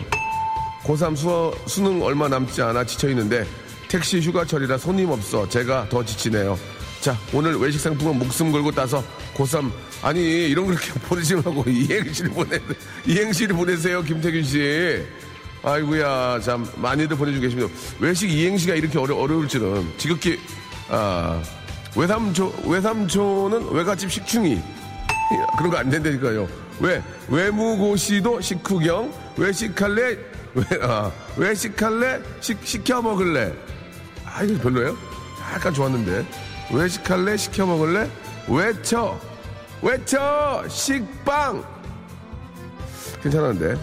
고3 0.83 1.15
수어, 1.15 1.53
수능 1.65 2.01
얼마 2.01 2.27
남지 2.27 2.61
않아 2.61 2.83
지쳐있는데 2.85 3.45
택시 3.89 4.19
휴가철이라 4.19 4.77
손님 4.77 5.09
없어. 5.09 5.47
제가 5.47 5.87
더 5.89 6.03
지치네요. 6.03 6.57
자, 7.01 7.17
오늘 7.33 7.57
외식 7.57 7.79
상품은 7.79 8.17
목숨 8.17 8.51
걸고 8.51 8.71
따서 8.71 9.03
고3, 9.35 9.69
아니, 10.01 10.49
이런 10.49 10.65
거 10.65 10.71
이렇게 10.71 10.93
보내지 11.07 11.35
말고 11.35 11.65
이행시를 11.67 12.31
보내, 12.31 12.59
이행시를 13.05 13.55
보내세요, 13.55 14.01
김태균 14.01 14.43
씨. 14.43 15.03
아이고야, 15.63 16.39
참, 16.41 16.65
많이들 16.77 17.17
보내주고 17.17 17.41
계십니다. 17.41 17.73
외식 17.99 18.29
이행시가 18.29 18.75
이렇게 18.75 18.97
어려, 18.97 19.15
어려울 19.15 19.47
줄은 19.47 19.85
지극히, 19.97 20.39
아, 20.89 21.41
외삼촌, 21.95 22.53
외삼촌은 22.65 23.71
외갓집 23.71 24.11
식충이. 24.11 24.61
그런 25.57 25.71
거 25.71 25.77
안 25.77 25.89
된다니까요. 25.89 26.47
왜? 26.79 27.01
외무고시도 27.29 28.41
식후경, 28.41 29.13
외식할래, 29.37 30.17
왜, 30.55 30.63
아, 30.81 31.11
외식할래, 31.37 32.21
식, 32.41 32.57
시켜 32.63 33.01
먹을래. 33.01 33.53
아, 34.25 34.43
이거 34.43 34.61
별로예요? 34.61 34.97
약간 35.53 35.73
좋았는데. 35.73 36.25
외식할래, 36.71 37.37
시켜 37.37 37.65
먹을래, 37.65 38.09
외쳐, 38.47 39.19
외쳐, 39.81 40.63
식빵! 40.67 41.63
괜찮았는데. 43.21 43.79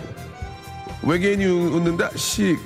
외계인이 1.03 1.47
웃는다, 1.47 2.11
식. 2.17 2.59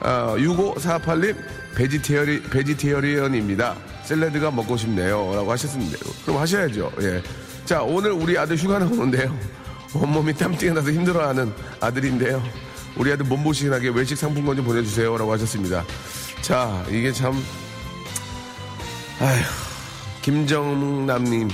아, 0.00 0.34
6548님, 0.36 1.36
베지테어리, 1.74 2.42
베지테어리언입니다. 2.44 3.76
샐러드가 4.04 4.50
먹고 4.50 4.76
싶네요. 4.76 5.32
라고 5.34 5.50
하셨는데요. 5.52 6.00
그럼 6.24 6.40
하셔야죠. 6.40 6.92
예. 7.00 7.22
자, 7.66 7.82
오늘 7.82 8.12
우리 8.12 8.38
아들 8.38 8.56
휴가 8.56 8.78
나오는데요. 8.78 9.36
온몸이 9.92 10.34
땀띠가 10.34 10.74
나서 10.74 10.92
힘들어하는 10.92 11.52
아들인데요. 11.80 12.40
우리 12.96 13.10
아들 13.10 13.26
몸보신하게 13.26 13.88
외식 13.88 14.16
상품권 14.16 14.54
좀 14.54 14.64
보내주세요. 14.64 15.16
라고 15.18 15.32
하셨습니다. 15.32 15.84
자, 16.42 16.86
이게 16.88 17.10
참, 17.10 17.32
아휴, 19.18 19.42
김정남님. 20.22 21.48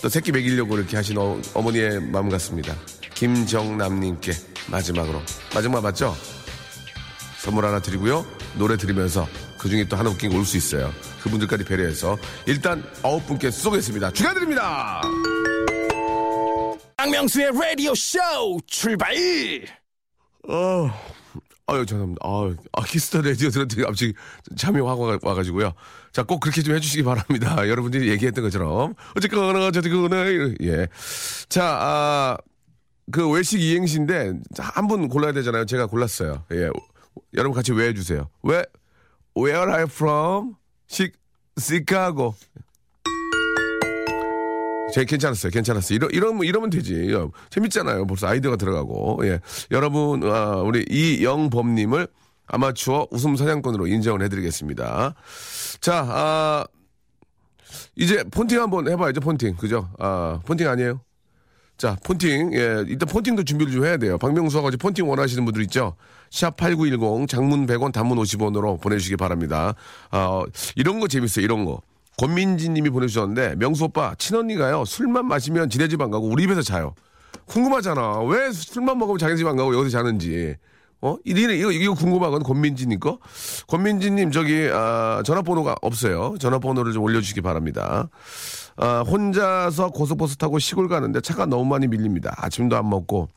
또 0.00 0.08
새끼 0.08 0.32
먹이려고 0.32 0.78
이렇게 0.78 0.96
하신 0.96 1.18
어, 1.18 1.38
어머니의 1.52 2.00
마음 2.00 2.30
같습니다. 2.30 2.74
김정남님께 3.12 4.32
마지막으로. 4.70 5.20
마지막 5.54 5.82
맞죠? 5.82 6.16
선물 7.38 7.66
하나 7.66 7.80
드리고요. 7.80 8.24
노래 8.54 8.78
들으면서 8.78 9.28
그 9.58 9.68
중에 9.68 9.84
또 9.88 9.96
하나 9.96 10.10
웃긴 10.10 10.30
거올수 10.30 10.56
있어요. 10.56 10.92
그분들까지 11.22 11.64
배려해서 11.64 12.16
일단 12.46 12.84
아홉 13.02 13.26
분께 13.26 13.50
쏘겠습니다. 13.50 14.10
축하드립니다. 14.12 15.00
박명수의 16.96 17.50
라디오 17.52 17.94
쇼 17.94 18.18
출발! 18.66 19.14
어, 20.48 20.90
아유, 21.66 21.84
죄송합니다. 21.84 22.20
아, 22.24 22.54
아 22.72 22.84
키스터 22.84 23.20
라디오 23.22 23.50
들었더니 23.50 23.82
갑자기 23.82 24.14
잠이 24.56 24.80
확 24.80 24.98
와- 25.00 25.18
와가지고요. 25.22 25.72
자, 26.12 26.22
꼭 26.22 26.40
그렇게 26.40 26.62
좀 26.62 26.74
해주시기 26.74 27.02
바랍니다. 27.02 27.56
여러분들이 27.68 28.08
얘기했던 28.10 28.44
것처럼. 28.44 28.94
어쨌거나, 29.16 29.66
어쨌거나, 29.66 30.26
예. 30.62 30.88
자, 31.48 31.64
아, 31.80 32.36
그 33.12 33.28
외식 33.30 33.60
이행시인데 33.60 34.32
한 34.58 34.86
분 34.88 35.08
골라야 35.08 35.32
되잖아요. 35.32 35.64
제가 35.66 35.86
골랐어요. 35.86 36.44
예. 36.52 36.70
여러분 37.34 37.52
같이 37.54 37.72
외워주세요. 37.72 38.28
왜, 38.44 38.64
where 39.36 39.70
are 39.70 39.82
you 39.82 39.86
from? 39.88 40.54
시, 40.86 41.10
시카고. 41.58 42.34
제 44.94 45.04
괜찮았어요. 45.04 45.50
괜찮았어요. 45.50 45.96
이러, 45.96 46.08
이러면, 46.08 46.44
이러면 46.44 46.70
되지. 46.70 47.12
재밌잖아요. 47.50 48.06
벌써 48.06 48.28
아이디어가 48.28 48.56
들어가고. 48.56 49.20
예. 49.24 49.40
여러분, 49.70 50.22
아, 50.24 50.56
우리 50.56 50.84
이영범님을 50.88 52.08
아마추어 52.46 53.08
웃음 53.10 53.36
사냥꾼으로 53.36 53.88
인정을 53.88 54.22
해드리겠습니다. 54.22 55.14
자, 55.80 56.06
아, 56.08 56.64
이제 57.96 58.22
폰팅 58.30 58.60
한번 58.60 58.88
해봐야죠. 58.88 59.20
폰팅. 59.20 59.56
그죠? 59.56 59.90
아, 59.98 60.40
폰팅 60.46 60.68
아니에요? 60.68 61.00
자, 61.76 61.96
폰팅. 62.04 62.54
예, 62.54 62.84
일단 62.86 63.08
폰팅도 63.08 63.44
준비를 63.44 63.72
좀 63.72 63.84
해야 63.84 63.96
돼요. 63.98 64.16
박명수가 64.16 64.66
어제 64.66 64.76
폰팅 64.76 65.08
원하시는 65.10 65.44
분들 65.44 65.62
있죠? 65.64 65.96
샵8910 66.30 67.28
장문 67.28 67.66
100원 67.66 67.92
단문 67.92 68.18
50원으로 68.18 68.80
보내주시기 68.80 69.16
바랍니다. 69.16 69.74
아, 70.10 70.42
이런 70.74 71.00
거 71.00 71.08
재밌어요. 71.08 71.44
이런 71.44 71.64
거. 71.64 71.80
권민지 72.18 72.70
님이 72.70 72.88
보내주셨는데 72.90 73.56
명수 73.56 73.84
오빠 73.84 74.14
친언니가요. 74.16 74.84
술만 74.86 75.26
마시면 75.26 75.68
지네 75.70 75.88
집 75.88 76.00
안 76.00 76.10
가고 76.10 76.26
우리 76.28 76.42
집에서 76.44 76.62
자요. 76.62 76.94
궁금하잖아. 77.46 78.20
왜 78.22 78.50
술만 78.52 78.98
먹으면 78.98 79.18
자기 79.18 79.36
집 79.36 79.46
안 79.46 79.56
가고 79.56 79.74
여기서 79.76 79.90
자는지. 79.98 80.56
어? 81.02 81.16
이거, 81.26 81.38
이거, 81.52 81.70
이거 81.70 81.92
궁금하거든, 81.94 82.42
권민지님 82.44 82.98
거. 83.00 83.18
권민지님, 83.68 84.30
저기, 84.30 84.66
아, 84.72 85.22
전화번호가 85.26 85.76
없어요. 85.82 86.36
전화번호를 86.40 86.94
좀 86.94 87.02
올려주시기 87.02 87.42
바랍니다. 87.42 88.08
아, 88.76 89.00
혼자서 89.06 89.90
고속버스 89.90 90.36
타고 90.36 90.58
시골 90.58 90.88
가는데 90.88 91.20
차가 91.20 91.44
너무 91.44 91.66
많이 91.66 91.86
밀립니다. 91.86 92.34
아침도 92.38 92.76
안 92.78 92.88
먹고 92.88 93.28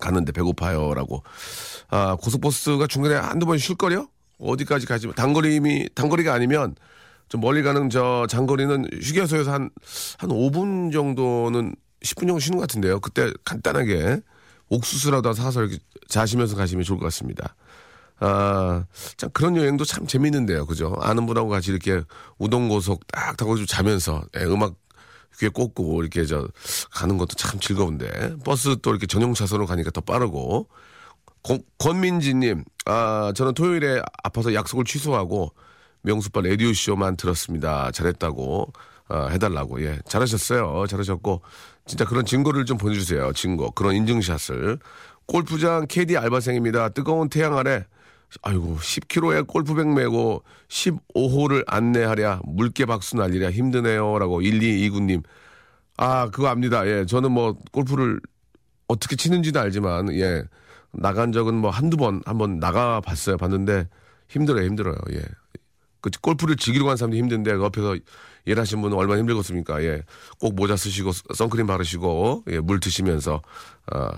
가는데 0.00 0.32
배고파요라고. 0.32 1.22
아, 1.88 2.16
고속버스가 2.20 2.86
중간에 2.86 3.14
한두 3.14 3.46
번 3.46 3.58
쉴 3.58 3.76
거려? 3.76 4.06
어디까지 4.38 4.86
가지? 4.86 5.06
단거리미 5.14 5.90
단거리가 5.94 6.32
아니면 6.32 6.74
좀 7.28 7.40
멀리 7.40 7.62
가는 7.62 7.90
저 7.90 8.26
장거리는 8.28 8.86
휴게소에서 9.02 9.52
한, 9.52 9.70
한 10.18 10.30
5분 10.30 10.92
정도는 10.92 11.74
10분 12.02 12.20
정도 12.20 12.38
쉬는 12.40 12.58
것 12.58 12.62
같은데요. 12.62 13.00
그때 13.00 13.30
간단하게 13.44 14.20
옥수수라도 14.70 15.32
사서 15.34 15.60
이렇게 15.62 15.78
자시면서 16.08 16.56
가시면 16.56 16.84
좋을 16.84 16.98
것 16.98 17.04
같습니다. 17.06 17.54
아, 18.18 18.84
참 19.16 19.30
그런 19.32 19.56
여행도 19.56 19.84
참 19.84 20.06
재밌는데요. 20.06 20.66
그죠? 20.66 20.94
아는 21.00 21.26
분하고 21.26 21.48
같이 21.48 21.70
이렇게 21.70 22.02
우동고속 22.38 23.06
딱 23.06 23.36
타고 23.36 23.56
좀 23.56 23.66
자면서 23.66 24.22
예, 24.38 24.44
음악 24.44 24.74
귀에 25.40 25.48
꽂고 25.48 26.02
이렇게 26.02 26.24
저 26.26 26.46
가는 26.92 27.16
것도 27.16 27.34
참 27.36 27.58
즐거운데 27.58 28.36
버스 28.44 28.76
또 28.82 28.90
이렇게 28.90 29.06
전용 29.06 29.32
차선으로 29.34 29.66
가니까 29.66 29.90
더 29.90 30.00
빠르고 30.02 30.68
권- 31.42 31.62
권민지님, 31.78 32.64
아, 32.84 33.32
저는 33.34 33.54
토요일에 33.54 34.02
아파서 34.22 34.52
약속을 34.52 34.84
취소하고 34.84 35.54
명수빠 36.02 36.42
라디오 36.42 36.70
쇼만 36.74 37.16
들었습니다. 37.16 37.90
잘했다고, 37.92 38.70
아, 39.08 39.28
해달라고. 39.28 39.82
예. 39.82 39.98
잘하셨어요. 40.06 40.86
잘하셨고, 40.86 41.40
진짜 41.86 42.04
그런 42.04 42.26
증거를 42.26 42.66
좀 42.66 42.76
보내주세요. 42.76 43.32
증거. 43.32 43.70
그런 43.70 43.94
인증샷을. 43.96 44.78
골프장 45.26 45.86
KD 45.88 46.18
알바생입니다. 46.18 46.90
뜨거운 46.90 47.30
태양 47.30 47.56
아래, 47.56 47.86
아이고, 48.42 48.76
10km에 48.76 49.46
골프백 49.46 49.88
메고 49.92 50.42
15호를 50.68 51.64
안내하랴, 51.66 52.42
물개 52.44 52.84
박수 52.86 53.16
날리랴 53.16 53.50
힘드네요. 53.50 54.18
라고 54.18 54.40
1229님. 54.40 55.22
아, 55.96 56.28
그거 56.30 56.48
압니다. 56.48 56.86
예. 56.86 57.04
저는 57.06 57.32
뭐, 57.32 57.56
골프를 57.72 58.20
어떻게 58.88 59.16
치는지도 59.16 59.60
알지만 59.60 60.12
예 60.14 60.42
나간 60.92 61.30
적은 61.32 61.54
뭐 61.54 61.70
한두 61.70 61.96
번 61.96 62.22
한번 62.26 62.58
나가 62.58 63.00
봤어요 63.00 63.36
봤는데 63.36 63.88
힘들어요 64.28 64.64
힘들어요 64.66 64.96
예 65.12 65.22
그 66.00 66.10
골프를 66.22 66.56
즐기러 66.56 66.86
간 66.86 66.96
사람도 66.96 67.16
힘든데 67.16 67.56
그 67.56 67.64
옆에서 67.64 67.96
일하신 68.46 68.80
분은 68.80 68.96
얼마나 68.96 69.20
힘들겠습니까 69.20 69.82
예꼭 69.84 70.54
모자 70.54 70.76
쓰시고 70.76 71.12
선크림 71.34 71.66
바르시고 71.66 72.44
예 72.48 72.60
물 72.60 72.80
드시면서 72.80 73.42
아 73.86 74.10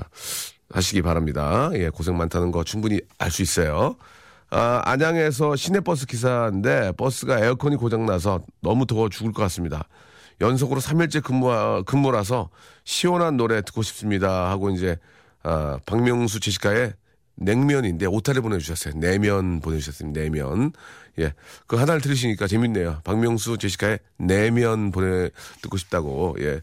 하시기 0.72 1.02
바랍니다 1.02 1.70
예 1.74 1.88
고생 1.88 2.16
많다는 2.16 2.50
거 2.50 2.64
충분히 2.64 3.00
알 3.18 3.30
수 3.30 3.42
있어요 3.42 3.96
아 4.50 4.82
안양에서 4.84 5.56
시내버스 5.56 6.06
기사인데 6.06 6.92
버스가 6.98 7.38
에어컨이 7.38 7.76
고장나서 7.76 8.40
너무 8.60 8.86
더워 8.86 9.08
죽을 9.08 9.32
것 9.32 9.42
같습니다 9.42 9.88
연속으로 10.42 10.80
3일째 10.80 11.22
근무, 11.22 11.84
근무라서 11.86 12.50
시원한 12.84 13.36
노래 13.36 13.62
듣고 13.62 13.82
싶습니다. 13.82 14.50
하고 14.50 14.70
이제, 14.70 14.98
아, 15.44 15.78
박명수 15.86 16.40
제시카의 16.40 16.94
냉면인데 17.36 18.06
오타를 18.06 18.42
보내주셨어요. 18.42 18.94
내면 18.96 19.60
보내주셨습니다. 19.60 20.20
내면. 20.20 20.72
예. 21.20 21.32
그 21.66 21.76
하나를 21.76 22.00
들으시니까 22.00 22.46
재밌네요. 22.48 23.02
박명수 23.04 23.56
제시카의 23.58 24.00
내면 24.18 24.90
보내, 24.90 25.30
듣고 25.62 25.76
싶다고. 25.76 26.36
예. 26.40 26.60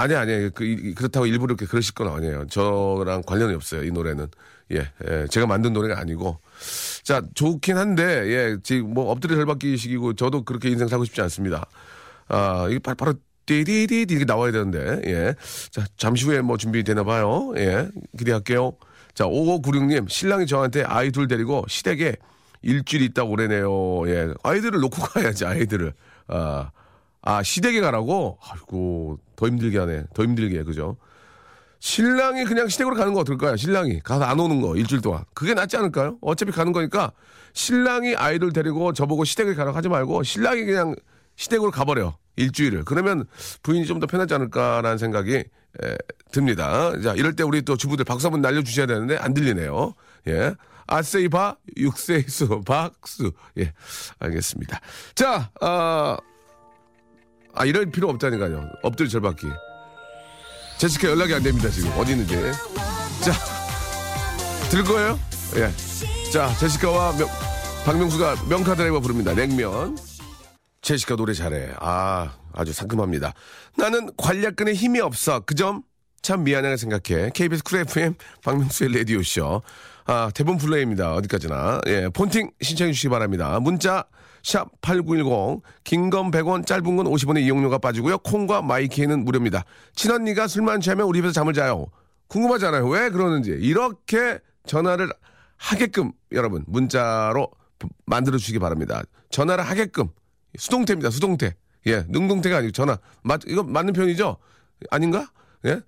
아니, 0.00 0.14
아니, 0.14 0.50
그, 0.50 0.64
이- 0.64 0.94
그렇다고 0.94 1.26
일부러 1.26 1.52
이렇게 1.52 1.66
그러실 1.66 1.94
건 1.94 2.08
아니에요. 2.08 2.46
저랑 2.48 3.22
관련이 3.26 3.54
없어요. 3.54 3.84
이 3.84 3.90
노래는. 3.90 4.26
예, 4.72 4.88
예. 5.08 5.26
제가 5.28 5.46
만든 5.46 5.72
노래가 5.72 5.98
아니고. 6.00 6.38
자, 7.02 7.22
좋긴 7.34 7.76
한데, 7.76 8.02
예. 8.28 8.56
지금 8.62 8.94
뭐 8.94 9.10
엎드려 9.10 9.34
절받기식이고 9.36 10.14
저도 10.14 10.44
그렇게 10.44 10.68
인생 10.70 10.86
살고 10.88 11.04
싶지 11.04 11.20
않습니다. 11.22 11.66
아, 12.28 12.66
이게 12.70 12.78
바로, 12.78 12.94
바로 12.96 13.14
띠디디디 13.46 14.14
이렇게 14.14 14.24
나와야 14.24 14.52
되는데, 14.52 15.00
예. 15.06 15.34
자, 15.70 15.84
잠시 15.96 16.24
후에 16.26 16.40
뭐 16.40 16.56
준비되나 16.56 17.02
봐요. 17.04 17.52
예. 17.56 17.88
기대할게요. 18.16 18.76
자, 19.14 19.24
5596님, 19.24 20.08
신랑이 20.08 20.46
저한테 20.46 20.84
아이 20.84 21.10
둘 21.10 21.26
데리고 21.26 21.64
시댁에 21.68 22.14
일주일 22.62 23.02
있다 23.02 23.24
오래네요. 23.24 24.08
예. 24.08 24.28
아이들을 24.44 24.78
놓고 24.80 25.02
가야지, 25.02 25.44
아이들을. 25.46 25.92
아, 26.28 26.70
아, 27.22 27.42
시댁에 27.42 27.80
가라고? 27.80 28.38
아이고, 28.42 29.18
더 29.36 29.46
힘들게 29.46 29.78
하네. 29.78 30.04
더 30.14 30.22
힘들게, 30.22 30.62
그죠? 30.64 30.96
신랑이 31.80 32.44
그냥 32.44 32.68
시댁으로 32.68 32.94
가는 32.94 33.14
거 33.14 33.20
어떨까요? 33.20 33.56
신랑이 33.56 34.00
가서 34.00 34.24
안 34.24 34.38
오는 34.38 34.60
거 34.60 34.76
일주일 34.76 35.00
동안 35.00 35.24
그게 35.32 35.54
낫지 35.54 35.78
않을까요? 35.78 36.18
어차피 36.20 36.52
가는 36.52 36.72
거니까 36.72 37.10
신랑이 37.54 38.14
아이들 38.16 38.52
데리고 38.52 38.92
저보고 38.92 39.24
시댁을 39.24 39.54
가라고 39.54 39.74
하지 39.76 39.88
말고 39.88 40.22
신랑이 40.22 40.64
그냥 40.66 40.94
시댁으로 41.36 41.70
가버려 41.70 42.18
일주일을 42.36 42.84
그러면 42.84 43.24
부인이 43.62 43.86
좀 43.86 43.98
더 43.98 44.06
편하지 44.06 44.34
않을까라는 44.34 44.98
생각이 44.98 45.36
에, 45.36 45.96
듭니다. 46.32 46.92
자 47.00 47.14
이럴 47.14 47.34
때 47.34 47.44
우리 47.44 47.62
또 47.62 47.78
주부들 47.78 48.04
박수 48.04 48.26
한번 48.26 48.42
날려주셔야 48.42 48.84
되는데 48.84 49.16
안 49.16 49.32
들리네요. 49.32 49.94
예. 50.28 50.54
아세이바 50.86 51.56
육세이수 51.78 52.60
박수 52.66 53.32
예 53.58 53.72
알겠습니다. 54.18 54.80
자 55.14 55.50
아, 55.62 56.18
아 57.54 57.64
이럴 57.64 57.86
필요 57.90 58.08
없다니까요. 58.10 58.70
엎드려 58.82 59.08
절받기. 59.08 59.46
제시카 60.78 61.08
연락이 61.08 61.34
안 61.34 61.42
됩니다, 61.42 61.68
지금. 61.68 61.90
어디 61.98 62.12
있는지. 62.12 62.34
자, 63.22 63.32
들 64.70 64.82
거예요? 64.84 65.18
예. 65.56 65.70
자, 66.32 66.48
제시카와 66.58 67.16
명- 67.18 67.28
박명수가 67.84 68.46
명카 68.48 68.74
드라이버 68.76 69.00
부릅니다. 69.00 69.34
냉면. 69.34 69.98
제시카 70.80 71.16
노래 71.16 71.34
잘해. 71.34 71.74
아, 71.80 72.32
아주 72.54 72.72
상큼합니다. 72.72 73.34
나는 73.76 74.10
괄약근에 74.16 74.72
힘이 74.72 75.00
없어. 75.00 75.40
그 75.40 75.54
점 75.54 75.82
참 76.22 76.44
미안하게 76.44 76.76
생각해. 76.76 77.30
KBS 77.34 77.62
쿨 77.64 77.78
FM 77.80 78.14
박명수의 78.44 78.92
라디오쇼. 78.94 79.62
아, 80.04 80.30
대본 80.34 80.58
플레이입니다. 80.58 81.14
어디까지나. 81.14 81.80
예, 81.86 82.08
폰팅 82.10 82.50
신청해 82.60 82.92
주시기 82.92 83.08
바랍니다. 83.08 83.58
문자 83.58 84.04
샵 84.42 84.68
8910 84.80 85.62
긴 85.84 86.10
건 86.10 86.30
100원 86.30 86.66
짧은 86.66 86.96
건 86.96 87.06
50원의 87.06 87.42
이용료가 87.42 87.78
빠지고요. 87.78 88.18
콩과 88.18 88.62
마이케이는 88.62 89.24
무료입니다. 89.24 89.64
친언니가 89.94 90.46
술만 90.46 90.80
취하면 90.80 91.06
우리 91.06 91.18
집에서 91.18 91.32
잠을 91.32 91.52
자요. 91.52 91.86
궁금하잖아요. 92.28 92.86
왜 92.88 93.10
그러는지. 93.10 93.50
이렇게 93.50 94.38
전화를 94.66 95.10
하게끔 95.56 96.12
여러분 96.32 96.64
문자로 96.66 97.48
만들어 98.06 98.38
주시기 98.38 98.58
바랍니다. 98.58 99.02
전화를 99.30 99.64
하게끔 99.64 100.08
수동태입니다. 100.58 101.10
수동태. 101.10 101.54
예, 101.86 102.04
능동태가 102.08 102.58
아니고 102.58 102.72
전화. 102.72 102.98
맞 103.22 103.40
이거 103.46 103.62
맞는 103.62 103.92
표현이죠? 103.94 104.36
아닌가? 104.90 105.30
예? 105.66 105.80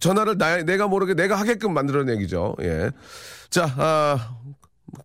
전화를 0.00 0.38
나, 0.38 0.62
내가 0.62 0.86
모르게 0.86 1.14
내가 1.14 1.36
하게끔 1.36 1.74
만들어낸 1.74 2.16
얘기죠. 2.16 2.54
예. 2.62 2.90
자, 3.50 3.66
아, 3.76 4.38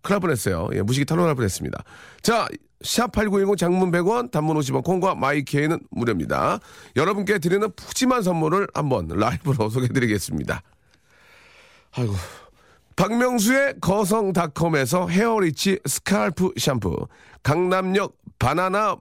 큰일 0.02 0.16
날 0.16 0.20
뻔했어요. 0.20 0.70
예, 0.74 0.82
무식이 0.82 1.06
탄원할 1.06 1.36
뻔했습니다. 1.36 1.84
자, 2.22 2.48
샵8910 2.84 3.58
장문 3.58 3.92
100원, 3.92 4.32
단문 4.32 4.58
50원, 4.58 4.84
콩과 4.84 5.16
마이케이는 5.16 5.80
무료입니다. 5.92 6.60
여러분께 6.96 7.40
드리는 7.40 7.70
푸짐한 7.76 8.24
선물을 8.24 8.68
한번 8.74 9.08
라이브로 9.08 9.68
소개해드리겠습니다. 9.70 10.62
아이고, 11.92 12.14
박명수의 12.96 13.76
거성닷컴에서 13.82 15.08
헤어리치 15.08 15.80
scalp 15.86 16.54
샴푸, 16.58 17.08
강남역 17.44 18.16
바나나 18.38 18.98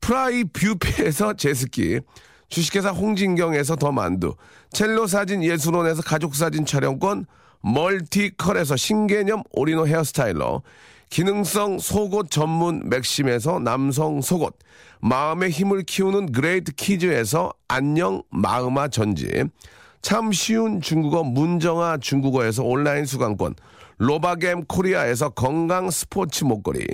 프라이 0.00 0.44
뷰페에서 0.44 1.34
제스키, 1.34 2.00
주식회사 2.48 2.90
홍진경에서 2.90 3.76
더 3.76 3.92
만두, 3.92 4.34
첼로 4.70 5.06
사진 5.06 5.42
예술원에서 5.42 6.02
가족 6.02 6.34
사진 6.34 6.66
촬영권, 6.66 7.26
멀티컬에서 7.62 8.76
신개념 8.76 9.42
오리노 9.52 9.86
헤어스타일러, 9.86 10.62
기능성 11.08 11.78
속옷 11.78 12.30
전문 12.30 12.88
맥심에서 12.88 13.58
남성 13.58 14.20
속옷, 14.20 14.56
마음의 15.00 15.50
힘을 15.50 15.82
키우는 15.82 16.32
그레이트 16.32 16.72
키즈에서 16.72 17.52
안녕 17.68 18.22
마음아 18.30 18.88
전집, 18.88 19.44
참 20.00 20.32
쉬운 20.32 20.80
중국어 20.80 21.22
문정아 21.22 21.98
중국어에서 21.98 22.64
온라인 22.64 23.04
수강권, 23.04 23.54
로바겜 23.98 24.64
코리아에서 24.64 25.30
건강 25.30 25.90
스포츠 25.90 26.44
목걸이, 26.44 26.86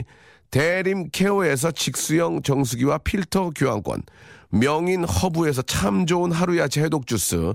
대림 0.51 1.11
케어에서 1.11 1.71
직수형 1.71 2.43
정수기와 2.43 2.99
필터 2.99 3.51
교환권, 3.57 4.03
명인 4.51 5.05
허브에서 5.05 5.63
참 5.63 6.07
좋은 6.07 6.33
하루 6.33 6.59
야채 6.59 6.83
해독 6.83 7.07
주스, 7.07 7.55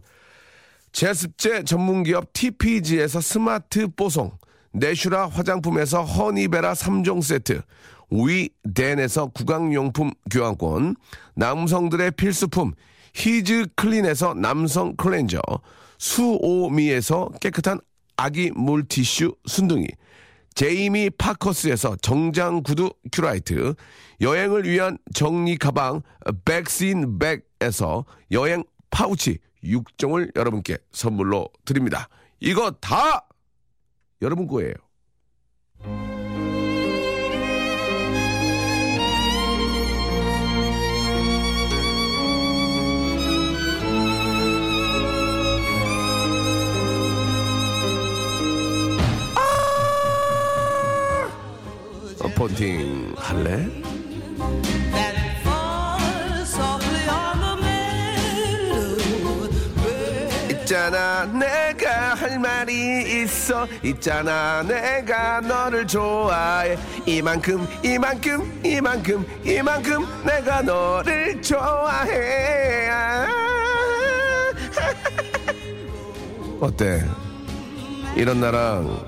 제습제 0.94 1.64
전문기업 1.64 2.32
TPG에서 2.34 3.20
스마트 3.20 3.88
뽀송, 3.88 4.32
내슈라 4.74 5.28
화장품에서 5.28 6.04
허니베라 6.04 6.74
3종 6.74 7.24
세트, 7.24 7.62
위덴에서 8.12 9.28
구강용품 9.28 10.12
교환권, 10.30 10.96
남성들의 11.36 12.12
필수품 12.12 12.74
히즈 13.16 13.66
클린에서 13.76 14.36
남성 14.36 14.96
클렌저, 14.96 15.42
수오미에서 15.98 17.32
깨끗한 17.42 17.80
아기 18.16 18.52
물티슈 18.52 19.36
순둥이, 19.48 19.88
제이미 20.54 21.10
파커스에서 21.10 21.96
정장 22.04 22.62
구두 22.62 22.92
큐라이트, 23.12 23.74
여행을 24.22 24.70
위한 24.70 25.00
정리 25.16 25.58
가방 25.58 26.04
백스인백에서 26.46 28.06
여행 28.32 28.64
파우치 28.92 29.40
6종을 29.64 30.36
여러분께 30.36 30.78
선물로 30.92 31.50
드립니다. 31.66 32.10
이거 32.40 32.72
다 32.72 33.28
여러분 34.22 34.48
거예요. 34.48 34.74
어, 52.22 52.28
폰팅 52.36 53.14
할래? 53.18 53.83
내가 61.26 62.14
할 62.16 62.40
말이 62.40 63.24
있어 63.24 63.68
있잖아 63.84 64.64
내가 64.64 65.42
너를 65.42 65.86
좋아해 65.88 66.78
이만큼 67.06 67.68
이만큼 67.84 68.62
이만큼 68.64 69.26
이만큼 69.46 70.06
내가 70.26 70.62
너를 70.62 71.42
좋아해 71.42 72.90
아. 72.90 73.28
어때 76.60 77.04
이런 78.16 78.40
나랑 78.40 79.06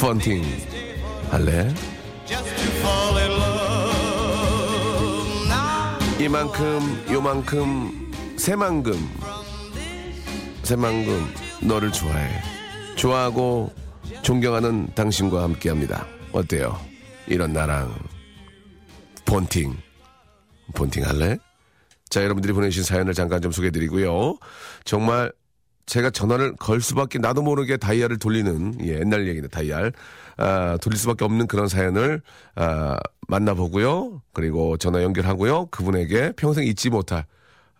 펀팅 0.00 0.44
할래? 1.30 1.72
이만큼 6.18 7.04
요만큼 7.10 8.36
새만큼 8.36 9.31
새만큼 10.62 11.26
너를 11.62 11.90
좋아해. 11.92 12.40
좋아하고 12.96 13.72
존경하는 14.22 14.88
당신과 14.94 15.42
함께 15.42 15.68
합니다. 15.68 16.06
어때요? 16.32 16.78
이런 17.26 17.52
나랑. 17.52 17.94
폰팅. 19.24 19.76
폰팅 20.74 21.04
할래? 21.04 21.36
자 22.08 22.22
여러분들이 22.22 22.52
보내주신 22.52 22.84
사연을 22.84 23.14
잠깐 23.14 23.40
좀 23.40 23.50
소개해 23.52 23.70
드리고요. 23.70 24.36
정말 24.84 25.32
제가 25.86 26.10
전화를 26.10 26.56
걸 26.56 26.80
수밖에 26.80 27.18
나도 27.18 27.42
모르게 27.42 27.76
다이얼을 27.76 28.18
돌리는 28.18 28.78
예, 28.84 29.00
옛날 29.00 29.26
얘기다 29.26 29.48
다이얼. 29.48 29.92
아, 30.36 30.78
돌릴 30.80 30.98
수밖에 30.98 31.24
없는 31.24 31.46
그런 31.46 31.68
사연을 31.68 32.22
아, 32.54 32.98
만나보고요. 33.28 34.22
그리고 34.32 34.76
전화 34.76 35.02
연결하고요. 35.02 35.66
그분에게 35.66 36.32
평생 36.36 36.64
잊지 36.64 36.90
못할 36.90 37.24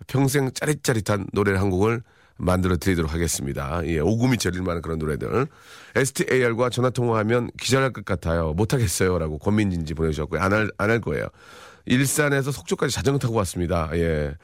평생 0.07 0.51
짜릿짜릿한 0.53 1.27
노래를 1.33 1.61
한 1.61 1.71
곡을 1.71 2.03
만들어 2.37 2.77
드리도록 2.77 3.13
하겠습니다. 3.13 3.81
예, 3.87 3.99
오금이 3.99 4.39
저릴 4.39 4.63
만한 4.63 4.83
그런 4.83 4.99
노래들. 4.99 5.47
STAR과 5.95 6.71
전화 6.71 6.91
통화하면 6.91 7.51
기절할 7.61 7.93
것 7.93 8.05
같아요. 8.05 8.53
못하겠어요. 8.55 9.19
라고 9.19 9.39
권민진지 9.39 9.95
보내주셨고요. 9.95 10.41
안 10.41 10.53
할, 10.53 10.71
안 10.79 10.91
할 10.91 11.01
거예요. 11.01 11.27
일산에서 11.85 12.53
속초까지 12.53 12.95
자전거 12.95 13.19
타고 13.19 13.35
왔습니다. 13.39 13.91
예. 13.95 14.35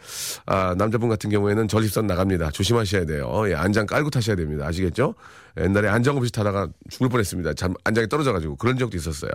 아, 0.46 0.74
남자분 0.76 1.08
같은 1.08 1.30
경우에는 1.30 1.68
전립선 1.68 2.06
나갑니다. 2.08 2.50
조심하셔야 2.50 3.04
돼요. 3.06 3.44
예, 3.48 3.54
안장 3.54 3.86
깔고 3.86 4.10
타셔야 4.10 4.34
됩니다. 4.34 4.66
아시겠죠? 4.66 5.14
옛날에 5.56 5.88
안장 5.88 6.16
없이 6.16 6.32
타다가 6.32 6.68
죽을 6.90 7.08
뻔 7.08 7.20
했습니다. 7.20 7.54
잠, 7.54 7.74
안장이 7.84 8.08
떨어져가지고 8.08 8.56
그런 8.56 8.76
적도 8.76 8.96
있었어요. 8.96 9.30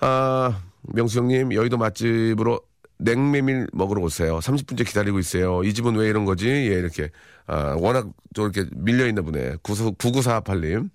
아, 0.00 0.60
명수 0.82 1.18
형님, 1.18 1.52
여의도 1.52 1.78
맛집으로 1.78 2.60
냉메밀 3.04 3.68
먹으러 3.72 4.02
오세요. 4.02 4.38
30분째 4.38 4.86
기다리고 4.86 5.18
있어요. 5.18 5.62
이 5.62 5.74
집은 5.74 5.94
왜 5.96 6.08
이런 6.08 6.24
거지? 6.24 6.48
예, 6.48 6.74
이렇게, 6.74 7.10
아, 7.46 7.76
워낙 7.78 8.08
좀 8.34 8.50
이렇게 8.50 8.68
밀려있나 8.74 9.22
보네. 9.22 9.56
9948님. 9.62 10.90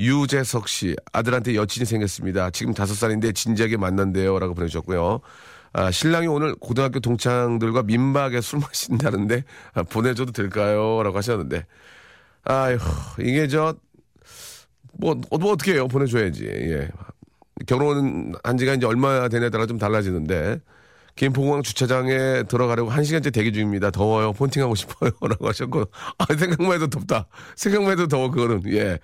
유재석 0.00 0.66
씨, 0.68 0.96
아들한테 1.12 1.54
여친이 1.54 1.84
생겼습니다. 1.84 2.50
지금 2.50 2.72
다섯 2.72 2.94
살인데 2.94 3.32
진지하게 3.32 3.76
만난대요. 3.76 4.38
라고 4.38 4.54
보내주셨고요. 4.54 5.20
아, 5.72 5.90
신랑이 5.90 6.26
오늘 6.26 6.54
고등학교 6.54 7.00
동창들과 7.00 7.82
민박에 7.84 8.40
술 8.40 8.58
마신다는데, 8.60 9.44
아, 9.74 9.82
보내줘도 9.82 10.32
될까요? 10.32 11.02
라고 11.02 11.16
하셨는데, 11.18 11.66
아휴, 12.44 12.78
이게 13.20 13.46
저, 13.46 13.74
뭐, 14.94 15.20
어, 15.30 15.38
뭐 15.38 15.52
어떻게 15.52 15.74
해요? 15.74 15.86
보내줘야지. 15.86 16.46
예. 16.46 16.88
결혼 17.66 18.32
한 18.42 18.56
지가 18.56 18.74
이제 18.74 18.86
얼마 18.86 19.28
되냐에 19.28 19.50
따라 19.50 19.66
좀 19.66 19.78
달라지는데, 19.78 20.60
김포공항 21.20 21.62
주차장에 21.62 22.44
들어가려고 22.44 22.88
한 22.88 23.04
시간째 23.04 23.30
대기 23.30 23.52
중입니다. 23.52 23.90
더워요. 23.90 24.32
폰팅하고 24.32 24.74
싶어요. 24.74 25.10
라고 25.20 25.48
하셨고, 25.48 25.84
아, 26.16 26.24
생각만 26.34 26.76
해도 26.76 26.86
덥다. 26.86 27.26
생각만 27.56 27.92
해도 27.92 28.08
더워, 28.08 28.30
그거는. 28.30 28.62
예. 28.72 28.98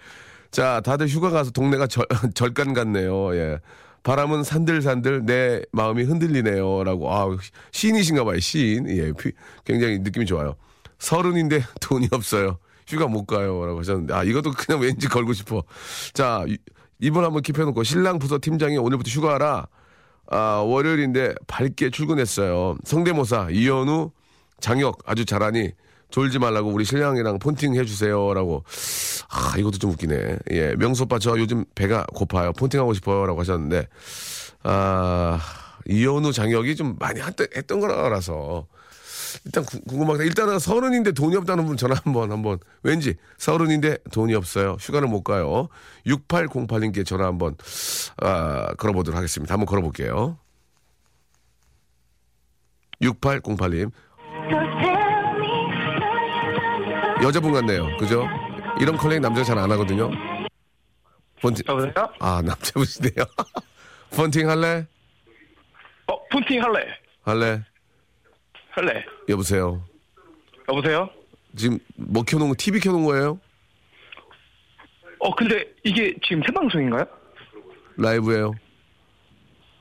자, 0.50 0.80
다들 0.82 1.08
휴가 1.08 1.28
가서 1.28 1.50
동네가 1.50 1.86
절, 1.88 2.06
절간 2.32 2.72
같네요. 2.72 3.36
예. 3.36 3.58
바람은 4.02 4.44
산들산들 4.44 5.26
내 5.26 5.60
마음이 5.72 6.04
흔들리네요. 6.04 6.84
라고, 6.84 7.12
아, 7.12 7.26
시인이신가 7.72 8.24
봐요. 8.24 8.40
시인. 8.40 8.88
예. 8.88 9.12
피- 9.12 9.32
굉장히 9.66 9.98
느낌이 9.98 10.24
좋아요. 10.24 10.56
서른인데 10.98 11.64
돈이 11.82 12.08
없어요. 12.12 12.56
휴가 12.88 13.08
못 13.08 13.26
가요. 13.26 13.66
라고 13.66 13.80
하셨는데, 13.80 14.14
아, 14.14 14.24
이것도 14.24 14.52
그냥 14.52 14.80
왠지 14.80 15.06
걸고 15.06 15.34
싶어. 15.34 15.62
자, 16.14 16.46
이- 16.48 16.56
이번 16.98 17.24
한번 17.24 17.42
킵해놓고 17.42 17.84
신랑 17.84 18.18
부서 18.18 18.38
팀장이 18.40 18.78
오늘부터 18.78 19.10
휴가하라. 19.10 19.66
아, 20.28 20.62
월요일인데 20.66 21.34
밝게 21.46 21.90
출근했어요. 21.90 22.76
성대모사, 22.84 23.48
이현우, 23.50 24.10
장혁 24.60 24.98
아주 25.06 25.24
잘하니 25.24 25.72
졸지 26.10 26.38
말라고 26.38 26.70
우리 26.70 26.84
신랑이랑 26.84 27.38
폰팅 27.38 27.74
해주세요. 27.74 28.34
라고. 28.34 28.64
아, 29.28 29.54
이것도 29.58 29.78
좀 29.78 29.90
웃기네. 29.90 30.38
예, 30.52 30.74
명수 30.76 31.04
오빠 31.04 31.18
저 31.18 31.38
요즘 31.38 31.64
배가 31.74 32.06
고파요. 32.14 32.52
폰팅하고 32.52 32.94
싶어요. 32.94 33.26
라고 33.26 33.40
하셨는데, 33.40 33.88
아, 34.62 35.40
이현우, 35.88 36.32
장혁이 36.32 36.76
좀 36.76 36.96
많이 36.98 37.20
했던, 37.20 37.46
했던 37.56 37.80
거라서. 37.80 38.66
일단 39.44 39.64
구- 39.64 39.80
궁금하다. 39.82 40.24
일단은 40.24 40.58
서른인데 40.58 41.12
돈이 41.12 41.36
없다는 41.36 41.66
분 41.66 41.76
전화 41.76 41.94
한번 42.04 42.32
한번 42.32 42.58
왠지 42.82 43.14
서른인데 43.38 43.98
돈이 44.12 44.34
없어요. 44.34 44.76
휴가를 44.80 45.08
못 45.08 45.22
가요. 45.22 45.68
6808님께 46.06 47.04
전화 47.06 47.26
한번 47.26 47.56
아, 48.22 48.74
걸어보도록 48.74 49.16
하겠습니다. 49.16 49.54
한번 49.54 49.66
걸어볼게요. 49.66 50.38
6808님 53.02 53.90
여자분 57.22 57.52
같네요. 57.52 57.96
그죠? 57.98 58.26
이런 58.80 58.96
컬렉 58.96 59.20
남자가 59.20 59.44
잘안 59.44 59.70
하거든요. 59.72 60.10
여보세요? 61.68 61.92
아 62.20 62.42
남자분이네요. 62.44 63.26
폰팅 64.16 64.48
할래? 64.50 64.86
어, 66.06 66.28
폰팅 66.30 66.62
할래? 66.62 66.80
할래? 67.22 67.62
할래? 68.76 69.02
여보세요. 69.30 69.82
여보세요? 70.68 71.08
지금 71.56 71.78
뭐 71.96 72.22
켜놓은 72.22 72.50
거 72.50 72.54
TV 72.56 72.78
켜놓은 72.78 73.04
거예요? 73.06 73.40
어, 75.18 75.34
근데 75.34 75.64
이게 75.82 76.14
지금 76.28 76.42
생방송인가요? 76.44 77.04
라이브예요. 77.96 78.52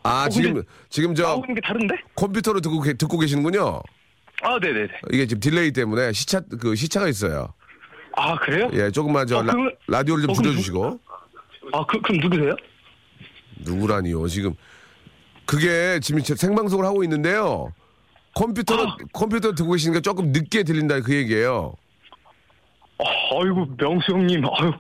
아, 0.04 0.26
어, 0.26 0.30
지금, 0.30 0.64
지금 0.90 1.14
저 1.14 1.24
나오는 1.24 1.54
게 1.54 1.60
다른데? 1.60 1.96
컴퓨터로 2.16 2.62
듣고, 2.62 2.80
계- 2.82 2.94
듣고 2.94 3.20
계시는군요. 3.20 3.82
아, 4.44 4.60
네네네. 4.62 4.88
이게 5.12 5.26
지금 5.28 5.42
딜레이 5.42 5.72
때문에 5.74 6.14
시차, 6.14 6.40
그 6.62 6.76
시차가 6.76 7.10
있어요. 7.10 7.54
아, 8.16 8.38
그래요? 8.40 8.70
예, 8.72 8.90
조금만 8.92 9.28
저 9.28 9.40
어, 9.40 9.42
그러면- 9.44 9.76
라, 9.88 10.04
디오를좀 10.04 10.30
어, 10.30 10.34
그럼 10.34 10.44
줄여주시고. 10.54 11.00
아, 11.74 11.86
그, 11.86 12.00
그럼 12.02 12.22
누구세요? 12.22 12.56
누구라니요, 13.58 14.26
지금. 14.28 14.54
그게 15.46 16.00
지금 16.00 16.22
제 16.24 16.34
생방송을 16.36 16.86
하고 16.86 17.04
있는데요. 17.04 17.74
컴퓨터로, 18.36 18.84
아. 18.84 18.98
컴퓨터 19.14 19.54
듣고 19.54 19.72
계시니까 19.72 20.02
조금 20.02 20.32
늦게 20.32 20.64
들린다 20.64 21.00
그 21.02 21.16
얘기예요. 21.16 21.74
어, 22.98 23.42
아이고, 23.42 23.66
명수 23.78 24.12
형님, 24.12 24.44
아유. 24.46 24.72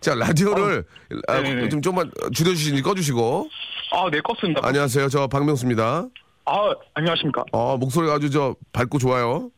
자, 0.00 0.14
라디오를 0.14 0.84
아, 1.26 1.40
네네네. 1.40 1.68
좀 1.70 1.82
조금만 1.82 2.10
줄여주시니 2.32 2.82
꺼주시고. 2.82 3.48
아, 3.92 4.10
네, 4.10 4.20
껐습니다. 4.20 4.64
안녕하세요. 4.64 5.08
저 5.08 5.26
박명수입니다. 5.26 6.06
아, 6.44 6.74
안녕하십니까. 6.94 7.44
어, 7.52 7.76
목소리가 7.76 8.14
아주 8.14 8.30
저 8.30 8.54
밝고 8.72 8.98
좋아요. 8.98 9.50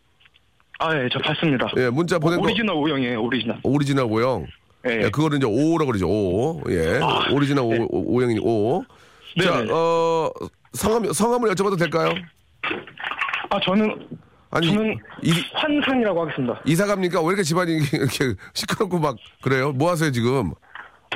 아, 0.79 0.95
예, 0.97 1.09
저 1.13 1.19
봤습니다. 1.19 1.67
예, 1.77 1.91
문자 1.91 2.19
보낸 2.19 2.39
거 2.39 2.45
오리지널 2.45 2.77
오형이에요, 2.77 3.21
오리지널. 3.21 3.61
오리지널 3.65 4.07
오형. 4.07 4.47
예. 4.89 4.93
예, 5.05 5.11
그거를 5.11 5.39
이제 5.39 5.47
오라고 5.47 5.87
그러죠. 5.87 6.09
오. 6.09 6.63
예. 6.71 7.01
아, 7.03 7.31
오리지널 7.33 7.69
네. 7.69 7.79
오, 7.81 7.87
오, 7.91 8.15
오형이 8.15 8.39
오. 8.41 8.85
자. 9.43 9.65
어, 9.71 10.31
성함, 10.73 11.13
성함을 11.13 11.51
여쭤봐도 11.51 11.79
될까요? 11.79 12.11
아, 13.51 13.59
저는, 13.65 14.09
아니, 14.51 14.67
저는 14.73 14.99
이, 15.23 15.33
환상이라고 15.55 16.23
하겠습니다. 16.23 16.61
이사 16.65 16.87
갑니까? 16.87 17.21
왜 17.21 17.29
이렇게 17.29 17.43
집안이 17.43 17.73
이렇게 17.93 18.35
시끄럽고 18.55 18.99
막 18.99 19.17
그래요? 19.43 19.73
뭐 19.73 19.91
하세요, 19.91 20.11
지금? 20.13 20.53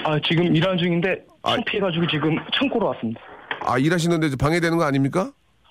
아, 0.04 0.18
지금 0.26 0.54
일하는 0.56 0.78
중인데, 0.78 1.24
아. 1.42 1.50
창피해가지고 1.54 2.06
지금 2.08 2.36
창고로 2.58 2.86
왔습니다. 2.88 3.20
아, 3.64 3.78
일하시는데 3.78 4.36
방해되는 4.36 4.76
거 4.78 4.84
아닙니까? 4.84 5.30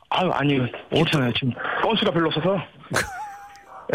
아유, 0.09 0.29
아니요. 0.33 0.65
괜찮아요. 0.91 1.31
지금 1.33 1.53
건수가 1.81 2.11
별로 2.11 2.27
없어서. 2.27 2.57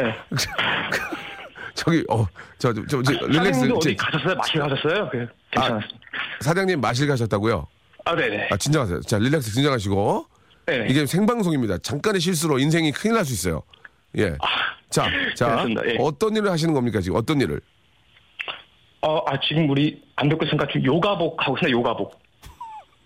예. 0.01 0.15
저기, 1.75 2.03
어, 2.11 2.27
저, 2.59 2.73
저, 2.73 3.03
저, 3.03 3.03
저 3.03 3.27
릴렉스. 3.27 3.71
어디 3.71 3.91
제- 3.91 3.97
가셨어요? 3.97 4.35
마실 4.35 4.61
가셨어요? 4.61 5.09
그 5.11 5.27
괜찮았습니다. 5.51 5.99
사장님 6.41 6.81
마실 6.81 7.07
가셨다고요? 7.07 7.67
아, 8.07 8.15
네네. 8.15 8.49
아, 8.51 8.57
진정하세요. 8.57 9.01
자, 9.03 9.19
릴렉스 9.19 9.53
진정하시고. 9.53 10.27
네. 10.67 10.87
이게 10.89 11.07
생방송입니다. 11.07 11.79
잠깐의 11.79 12.21
실수로 12.21 12.59
인생이 12.59 12.93
큰일 12.93 13.15
날 13.17 13.25
수 13.25 13.33
있어요. 13.33 13.63
예. 14.17 14.31
자, 14.91 15.07
자, 15.35 15.47
그렇습니다. 15.49 15.83
예. 15.87 15.97
어떤 15.99 16.35
일을 16.37 16.51
하시는 16.51 16.73
겁니까, 16.73 17.01
지금? 17.01 17.17
어떤 17.19 17.41
일을? 17.41 17.61
어, 19.03 19.19
아, 19.27 19.39
지금 19.47 19.69
우리 19.71 20.03
안 20.17 20.29
듣고 20.29 20.45
있으니까 20.45 20.67
지금 20.69 20.85
요가복 20.87 21.37
하고 21.41 21.57
있어요, 21.59 21.73
요가복. 21.79 22.13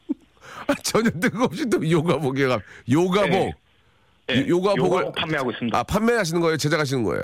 아, 0.69 0.75
전혀 0.83 1.11
뜬금없이 1.11 1.69
또 1.69 1.91
요가복에 1.91 2.47
가, 2.47 2.61
요가복. 2.91 3.31
네. 3.31 3.53
예, 4.33 4.41
요- 4.49 4.59
요가복을- 4.59 4.79
요가복 4.79 5.15
판매하고 5.17 5.51
있습니다. 5.51 5.79
아, 5.79 5.83
판매하시는 5.83 6.41
거예요? 6.43 6.57
제작하시는 6.59 7.03
거예요? 7.05 7.23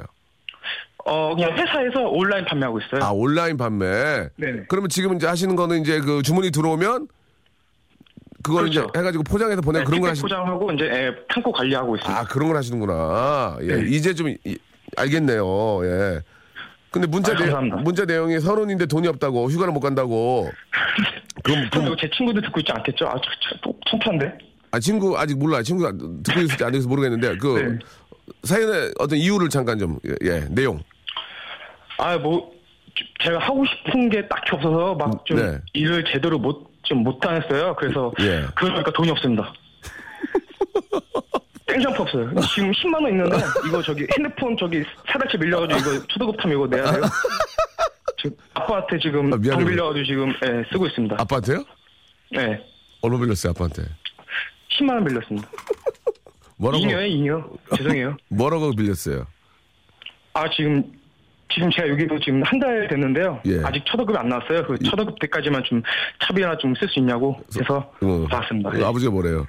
어, 1.05 1.35
그냥 1.37 1.53
회사에서 1.53 2.01
온라인 2.09 2.45
판매하고 2.47 2.81
있어요. 2.81 3.05
아, 3.05 3.11
온라인 3.13 3.57
판매. 3.57 4.29
네네. 4.37 4.65
그러면 4.69 4.89
지금 4.89 5.15
이제 5.17 5.27
하시는 5.27 5.55
거는 5.55 5.83
이제 5.83 6.01
그 6.01 6.23
주문이 6.23 6.51
들어오면 6.51 7.09
그걸 8.47 8.63
그렇죠. 8.65 8.89
이제 8.91 8.99
해가지고 8.99 9.25
포장해서 9.25 9.61
보내 9.61 9.81
네, 9.81 9.85
그런 9.85 10.01
걸 10.01 10.11
하시 10.11 10.23
포장하고 10.23 10.73
이제 10.73 10.85
예, 10.85 11.13
창고 11.33 11.51
관리하고 11.53 11.97
있습니다. 11.97 12.21
아, 12.21 12.25
그런 12.25 12.49
걸 12.49 12.57
하시는구나. 12.57 13.59
예. 13.63 13.67
네. 13.77 13.85
이제 13.89 14.15
좀 14.15 14.29
이- 14.29 14.59
알겠네요. 14.97 15.85
예. 15.85 16.21
근데 16.91 17.07
문자 17.09 17.33
아, 17.33 17.37
내. 17.37 17.51
문자 17.83 18.05
내용이 18.05 18.39
서른인데 18.41 18.87
돈이 18.87 19.09
없다고 19.09 19.51
휴가를 19.51 19.73
못 19.73 19.81
간다고. 19.81 20.51
그럼 21.45 21.69
그럼 21.71 21.87
이거 21.89 21.97
제 22.01 22.09
친구들 22.17 22.41
듣고 22.43 22.61
있지 22.61 22.73
않겠죠? 22.73 23.07
아, 23.07 23.15
창피한데? 23.91 24.39
아 24.71 24.79
친구 24.79 25.19
아직 25.19 25.37
몰라요. 25.39 25.63
친구가 25.63 25.93
듣고 26.25 26.41
있을지 26.41 26.65
안 26.65 26.73
듣을지 26.73 26.87
모르겠는데 26.89 27.37
그 27.39 27.59
네. 27.59 27.79
사연의 28.45 28.95
어떤 28.99 29.19
이유를 29.19 29.49
잠깐 29.49 29.79
좀 29.79 29.99
예, 30.07 30.15
예, 30.25 30.41
내용. 30.51 30.81
아, 31.99 32.17
뭐, 32.19 32.51
저- 33.21 33.25
제가 33.25 33.39
하고 33.41 33.65
싶은 33.67 34.09
게 34.11 34.27
딱히 34.29 34.51
없어서 34.53 34.95
막좀 34.95 35.37
네. 35.37 35.59
일을 35.75 36.05
제대로 36.13 36.39
못, 36.39 36.67
좀 36.87 37.03
못하겠어요. 37.03 37.75
그래서, 37.77 38.13
예. 38.21 38.47
그러니까 38.55 38.91
돈이 38.93 39.11
없습니다. 39.11 39.53
땡장프 41.67 42.03
없어요. 42.03 42.31
지금 42.55 42.71
10만 42.71 42.95
원 43.03 43.09
있는데, 43.11 43.37
이거 43.67 43.83
저기 43.83 44.07
핸드폰 44.17 44.57
저기 44.57 44.85
사달치 45.11 45.37
밀려가지고 45.37 45.79
이거 45.95 46.07
초등급 46.07 46.37
타면 46.41 46.57
이거 46.57 46.67
내야 46.67 46.93
돼요. 46.93 47.03
지금 48.23 48.37
아빠한테 48.55 48.99
지금 49.01 49.33
아. 49.33 49.37
돈 49.37 49.65
빌려가지고 49.67 50.05
지금 50.07 50.29
예, 50.45 50.65
쓰고 50.73 50.87
있습니다. 50.87 51.17
아빠한테요? 51.19 51.65
네. 52.33 52.65
얼마 53.03 53.19
빌렸어요 53.19 53.51
아빠한테? 53.51 53.83
10만 54.79 54.91
원 54.91 55.05
빌렸습니다. 55.05 55.49
뭐라고? 56.59 56.83
잉여에 56.85 57.09
잉여. 57.09 57.51
죄송해요. 57.77 58.17
뭐라고 58.31 58.71
빌렸어요? 58.73 59.27
아, 60.35 60.49
지금, 60.51 60.85
지금 61.53 61.71
제가 61.71 61.89
여기도 61.89 62.19
지금 62.19 62.43
한 62.43 62.59
달 62.59 62.89
됐는데요. 62.89 63.41
예. 63.47 63.63
아직 63.63 63.85
첫 63.87 63.99
월급이 63.99 64.19
안 64.19 64.29
나왔어요. 64.29 64.67
그첫 64.67 64.99
월급 64.99 65.19
때까지만 65.21 65.63
좀 65.65 65.83
차비 66.21 66.43
하나 66.43 66.57
좀 66.59 66.73
쓸 66.75 66.89
수 66.89 66.99
있냐고 66.99 67.41
해서 67.61 67.93
어, 68.03 68.27
나왔습니다. 68.31 68.71
그 68.71 68.81
예. 68.81 68.85
아버지가 68.85 69.11
뭐래요? 69.13 69.47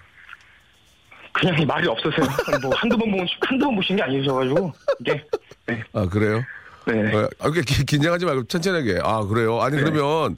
그냥 1.34 1.56
말이 1.68 1.88
없으세요. 1.88 2.26
뭐 2.62 2.72
한두 2.76 2.98
번 2.98 3.12
본, 3.12 3.28
한두 3.42 3.66
번 3.66 3.76
보신 3.76 3.96
게 3.96 4.04
아니셔가지고, 4.04 4.74
이게. 5.02 5.24
네. 5.68 5.84
아 5.94 6.08
그래요? 6.08 6.42
네. 6.88 7.16
어, 7.16 7.30
아, 7.40 7.50
그게 7.50 7.62
기- 7.62 7.86
긴장하지 7.86 8.26
말고 8.26 8.46
천천히 8.46 8.78
하게. 8.78 9.00
아 9.04 9.22
그래요? 9.26 9.60
아니 9.62 9.78
그러면 9.78 10.38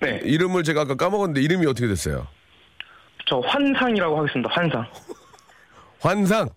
네. 0.00 0.20
이름을 0.24 0.62
제가 0.64 0.82
아까 0.82 0.94
까먹었는데 0.94 1.40
이름이 1.42 1.66
어떻게 1.66 1.86
됐어요? 1.86 2.26
저 3.26 3.38
환상이라고 3.40 4.18
하겠습니다. 4.18 4.48
환상. 4.52 4.86
환상. 6.00 6.48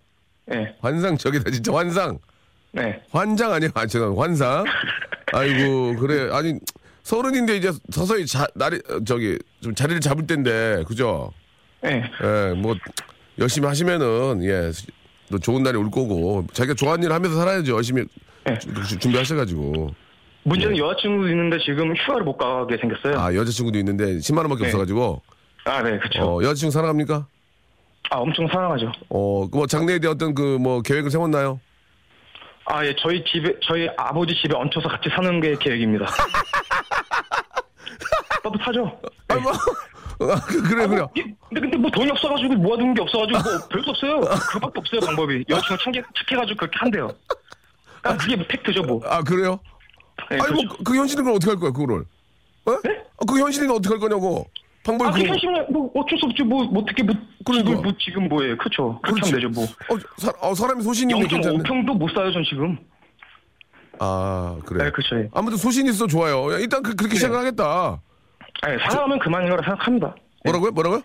네. 0.46 0.74
환상 0.80 1.16
저기다 1.16 1.50
진짜 1.50 1.72
환상. 1.74 2.18
네. 2.74 3.00
환장 3.10 3.52
아니야? 3.52 3.70
아, 3.74 3.86
죄송 3.86 4.20
환상. 4.20 4.64
아이고 5.32 5.96
그래 5.96 6.28
아니 6.32 6.58
서른인데 7.02 7.56
이제 7.56 7.70
서서히 7.90 8.26
자, 8.26 8.46
날이 8.54 8.76
어, 8.90 8.98
저기 9.04 9.38
좀 9.60 9.74
자리를 9.74 10.00
잡을 10.00 10.26
때인데 10.26 10.84
그죠? 10.86 11.30
네. 11.82 12.02
예, 12.22 12.54
뭐 12.54 12.74
열심히 13.38 13.66
하시면은 13.68 14.42
예, 14.44 14.70
또 15.30 15.38
좋은 15.38 15.62
날이 15.62 15.76
올 15.76 15.90
거고 15.90 16.46
자기가 16.52 16.74
좋아하는 16.74 17.04
일 17.04 17.12
하면서 17.12 17.36
살아야죠. 17.36 17.74
열심히 17.76 18.04
네. 18.44 18.58
주- 18.58 18.98
준비하셔가지고 18.98 19.90
문제는 20.44 20.76
여자친구도 20.76 21.28
있는데 21.30 21.58
지금 21.64 21.94
휴가를 21.96 22.24
못 22.24 22.36
가게 22.36 22.76
생겼어요. 22.76 23.18
아, 23.18 23.26
아 23.26 23.34
여자친구도 23.34 23.78
있는데 23.78 24.18
10만 24.18 24.38
원 24.38 24.48
밖에 24.48 24.62
네. 24.62 24.66
없어가지고 24.68 25.22
네, 25.84 25.98
그쵸. 25.98 26.22
어, 26.22 26.42
여자친구 26.42 26.70
사랑합니까? 26.72 27.26
아, 28.10 28.18
엄청 28.18 28.46
사랑하죠. 28.48 28.92
어, 29.08 29.48
그 29.48 29.56
뭐 29.58 29.66
장래에 29.66 29.98
대한 29.98 30.14
어떤 30.16 30.34
그 30.34 30.58
뭐 30.58 30.82
계획을 30.82 31.10
세웠나요? 31.10 31.60
아, 32.66 32.84
예, 32.84 32.94
저희 32.98 33.22
집에, 33.24 33.54
저희 33.66 33.88
아버지 33.96 34.34
집에 34.40 34.54
얹혀서 34.56 34.88
같이 34.88 35.08
사는 35.10 35.40
게 35.40 35.54
계획입니다. 35.56 36.06
따뜻하죠? 38.42 39.00
아, 39.28 39.34
뭐, 39.36 39.52
아, 39.52 40.40
그래, 40.46 40.86
그래. 40.86 41.06
예, 41.16 41.22
근데, 41.48 41.60
근데 41.60 41.76
뭐 41.76 41.90
돈이 41.90 42.10
없어가지고 42.10 42.54
모아두는 42.54 42.94
게 42.94 43.02
없어가지고 43.02 43.38
뭐 43.38 43.68
별거 43.68 43.90
없어요. 43.90 44.20
그거밖에 44.20 44.80
없어요, 44.80 45.00
방법이. 45.00 45.44
여자친구 45.48 45.82
착해, 45.82 46.02
착해가지고 46.16 46.56
그렇게 46.58 46.76
한대요. 46.78 47.10
아, 48.02 48.16
그게 48.16 48.36
뭐 48.36 48.46
팩트죠, 48.46 48.82
뭐. 48.82 49.00
아, 49.06 49.22
그래요? 49.22 49.58
네, 50.30 50.38
아니, 50.38 50.46
그렇죠. 50.46 50.66
뭐, 50.66 50.76
그 50.84 50.96
현실인 50.96 51.24
걸 51.24 51.34
어떻게 51.34 51.50
할 51.50 51.60
거야, 51.60 51.70
그거를? 51.70 52.04
어? 52.66 52.80
네? 52.82 53.02
아, 53.18 53.24
그 53.26 53.38
현실인 53.38 53.68
걸 53.68 53.76
어떻게 53.76 53.94
할 53.94 54.00
거냐고. 54.00 54.48
방법이 54.84 55.08
아, 55.08 55.12
그 55.12 55.18
그거. 55.18 55.32
현실은 55.32 55.66
뭐 55.72 55.90
어쩔 55.94 56.18
수 56.18 56.26
없지, 56.26 56.42
뭐, 56.42 56.62
뭐 56.64 56.82
어떻게, 56.82 57.02
뭐, 57.02 57.14
그러니까. 57.44 57.70
집을 57.70 57.82
뭐 57.82 57.92
지금 57.98 58.28
뭐해. 58.28 58.56
그쵸. 58.56 59.00
그렇게 59.02 59.30
되죠, 59.32 59.48
뭐. 59.48 59.64
어, 59.64 59.98
사, 60.18 60.32
어, 60.40 60.54
사람이 60.54 60.82
소신이 60.82 61.12
있네, 61.14 61.26
괜찮네. 61.26 61.58
0.5평도 61.58 61.96
못 61.98 62.10
사요, 62.10 62.30
전 62.32 62.44
지금. 62.44 62.78
아, 63.98 64.58
그래. 64.66 64.84
네, 64.84 64.90
그쵸. 64.90 65.16
예. 65.16 65.28
아무튼 65.32 65.56
소신 65.56 65.86
있어 65.86 66.06
좋아요. 66.06 66.52
야, 66.52 66.58
일단 66.58 66.82
그, 66.82 66.94
그렇게 66.94 67.16
시작을 67.16 67.38
하겠다. 67.38 68.00
아니, 68.62 68.78
사랑하면 68.78 69.18
그만이라고 69.18 69.62
생각합니다. 69.62 70.14
뭐라고요? 70.44 70.70
뭐라고요? 70.72 71.02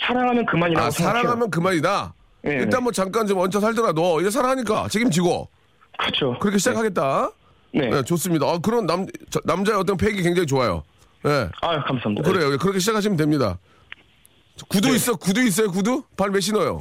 사랑하면 0.00 0.46
그만이라고 0.46 0.86
아, 0.86 0.90
생각해요. 0.90 1.22
사랑하면 1.22 1.50
그만이다. 1.50 2.14
네, 2.42 2.52
일단 2.60 2.82
뭐 2.82 2.92
잠깐 2.92 3.26
좀 3.26 3.38
얹혀 3.38 3.58
살더라도 3.58 4.20
이제 4.20 4.30
사랑하니까 4.30 4.88
책임지고 4.88 5.48
그렇죠. 5.98 6.38
그렇게 6.38 6.58
시작하겠다. 6.58 7.30
네. 7.74 7.88
네, 7.88 8.02
좋습니다. 8.02 8.46
아, 8.46 8.58
그런 8.58 8.86
남 8.86 9.06
저, 9.30 9.40
남자의 9.44 9.78
어떤 9.78 9.96
팩이 9.96 10.22
굉장히 10.22 10.46
좋아요. 10.46 10.84
예. 11.26 11.50
아, 11.60 11.82
감사합니다. 11.84 12.22
그래요. 12.30 12.56
그렇게 12.58 12.78
시작하시면 12.78 13.16
됩니다. 13.16 13.58
구두 14.68 14.88
네. 14.88 14.94
있어? 14.96 15.16
구두 15.16 15.42
있어요? 15.42 15.70
구두? 15.70 16.02
발 16.16 16.30
몇 16.30 16.40
신어요? 16.40 16.80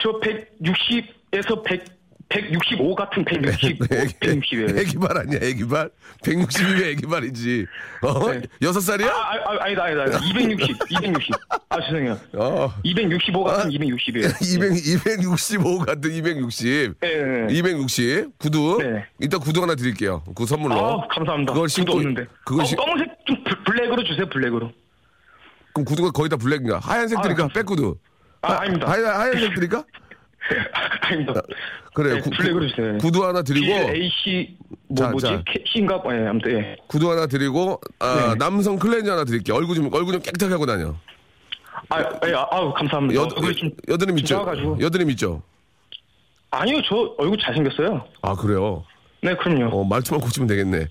저 0.00 0.10
160에서 0.20 1.62
100, 1.64 1.84
165 2.32 2.94
같은 2.94 3.24
165, 3.24 3.84
160이에요. 3.84 4.78
애기발 4.78 5.18
아니야, 5.18 5.38
애기발? 5.42 5.90
160이면 6.24 6.84
애기발이지. 6.92 7.66
어? 8.02 8.30
네. 8.32 8.40
여섯 8.62 8.80
살이야? 8.80 9.08
아, 9.08 9.12
아, 9.12 9.34
아, 9.52 9.64
아니다, 9.64 9.84
아니다, 9.84 10.02
아니다. 10.02 10.18
260, 10.24 10.76
260. 10.90 11.34
아, 11.68 11.80
죄송해요. 11.82 12.18
어. 12.34 12.72
265 12.82 13.44
같은 13.44 13.66
아. 13.66 13.68
260이에요. 13.68 14.42
200, 14.42 15.20
265 15.20 15.78
같은 15.80 16.10
260. 16.10 16.94
네, 17.00 17.08
네, 17.22 17.46
네. 17.48 17.54
260. 17.54 18.38
구두. 18.38 18.78
네. 18.82 19.04
이따 19.20 19.38
구두 19.38 19.62
하나 19.62 19.74
드릴게요. 19.74 20.22
그 20.34 20.46
선물로. 20.46 20.74
아, 21.02 21.06
감사합니다. 21.08 21.52
그걸 21.52 21.68
신고, 21.68 21.92
없는데. 21.94 22.24
그걸 22.44 22.62
어, 22.62 22.64
신, 22.64 22.76
검은색 22.78 23.08
좀 23.26 23.44
블- 23.44 23.64
블랙으로 23.64 24.04
주세요, 24.04 24.26
블랙으로. 24.30 24.72
그럼 25.74 25.84
구두가 25.84 26.10
거의 26.12 26.28
다 26.30 26.36
블랙인가? 26.36 26.78
하얀색 26.78 27.18
아, 27.18 27.22
드릴까? 27.22 27.42
감사합니다. 27.44 27.60
백구두. 27.60 27.96
아, 28.42 28.60
아닙니다. 28.62 28.88
하얀, 28.90 29.04
하얀색 29.20 29.54
드릴까? 29.54 29.84
아닙니다. 31.02 31.40
그래요. 31.94 32.14
네, 32.16 32.20
구- 32.20 32.30
블랙으로 32.30 32.68
주세요. 32.68 32.98
구두 32.98 33.24
하나 33.24 33.42
드리고. 33.42 33.72
AC, 33.72 34.56
뭐, 34.88 34.96
자, 34.96 35.10
뭐지? 35.10 35.26
자. 35.26 35.42
씨인가? 35.72 36.02
예, 36.10 36.26
아무튼, 36.28 36.58
예. 36.58 36.76
구두 36.88 37.10
하나 37.10 37.26
드리고 37.26 37.80
아, 38.00 38.28
네. 38.30 38.34
남성 38.38 38.76
클렌저 38.78 39.12
하나 39.12 39.24
드릴게요. 39.24 39.56
얼굴 39.56 39.76
좀 39.76 39.92
얼굴 39.92 40.14
좀 40.14 40.22
깨끗하게 40.22 40.52
하고 40.52 40.66
다녀. 40.66 40.94
아, 41.88 42.00
예, 42.26 42.34
아, 42.34 42.46
아우, 42.50 42.72
감사합니다. 42.74 43.20
여, 43.20 43.28
좀, 43.28 43.70
여드름 43.88 44.16
좀 44.16 44.18
있죠? 44.18 44.34
작아가지고. 44.36 44.78
여드름 44.80 45.10
있죠? 45.10 45.42
아니요, 46.50 46.80
저 46.88 47.14
얼굴 47.18 47.38
잘생겼어요. 47.38 48.04
아 48.22 48.34
그래요. 48.34 48.84
네, 49.22 49.34
그럼요. 49.36 49.74
어 49.74 49.84
말투만 49.84 50.20
고치면 50.20 50.48
되겠네. 50.48 50.86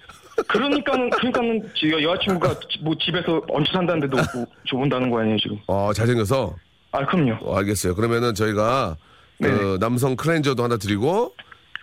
그러니까는, 0.48 1.10
그러니까는, 1.12 1.70
지- 1.76 1.92
여자친구가 1.92 2.54
지- 2.62 2.80
뭐 2.82 2.96
집에서 3.00 3.42
얹혀 3.50 3.72
산다는데도 3.74 4.18
뭐 4.34 4.46
좋은다는 4.66 5.12
거 5.12 5.20
아니에요, 5.20 5.38
지금. 5.38 5.60
어 5.68 5.92
잘생겨서. 5.94 6.56
아, 6.94 7.06
그럼요. 7.06 7.38
어, 7.46 7.58
알겠어요. 7.58 7.94
그러면은 7.96 8.34
저희가 8.34 8.98
그 9.42 9.48
네. 9.48 9.78
남성 9.80 10.16
클렌저도 10.16 10.64
하나 10.64 10.78
드리고 10.78 11.34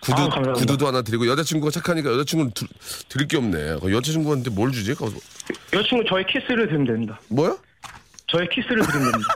구두 0.01 0.21
아. 0.21 0.53
구두도 0.53 0.87
하나 0.87 1.01
드리고 1.01 1.27
여자친구가 1.27 1.71
착하니까 1.71 2.11
여자친구는 2.13 2.51
드, 2.53 2.65
드릴 3.09 3.27
게 3.27 3.37
없네. 3.37 3.79
그 3.81 3.93
여자친구한테 3.93 4.49
뭘 4.51 4.71
주지? 4.71 4.93
그, 4.95 5.05
여자친구 5.73 6.05
저의 6.07 6.25
키스를 6.27 6.67
드리면 6.67 6.87
됩니다. 6.87 7.19
뭐야? 7.29 7.57
저의 8.27 8.47
키스를 8.49 8.81
드리면 8.81 9.11
됩니다. 9.11 9.33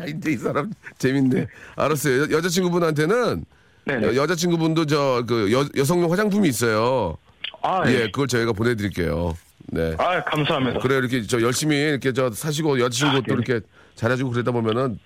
야, 0.02 0.04
이제 0.06 0.32
이 0.32 0.36
사람 0.36 0.70
재밌네. 0.98 1.46
알았어요. 1.76 2.22
여, 2.22 2.30
여자친구분한테는 2.32 3.44
네네. 3.86 4.06
여, 4.08 4.14
여자친구분도 4.16 4.86
저 4.86 5.24
그 5.26 5.70
여성용 5.76 6.12
화장품이 6.12 6.48
있어요. 6.48 7.16
아, 7.62 7.82
예, 7.88 7.92
예. 7.94 7.98
그걸 8.06 8.26
저희가 8.26 8.52
보내드릴게요. 8.52 9.36
네. 9.72 9.94
아, 9.98 10.22
감사합니다. 10.24 10.80
그래 10.80 10.96
이렇게 10.96 11.22
저 11.22 11.40
열심히 11.40 11.76
이렇게 11.76 12.12
저 12.12 12.30
사시고 12.30 12.80
여자친구 12.80 13.18
아, 13.18 13.20
또. 13.26 13.34
이렇게 13.34 13.60
잘해주고 13.94 14.30
그러다 14.32 14.50
보면은 14.52 14.98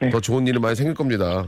네. 0.00 0.10
더 0.10 0.20
좋은 0.20 0.46
일이 0.46 0.58
많이 0.58 0.76
생길 0.76 0.94
겁니다. 0.94 1.46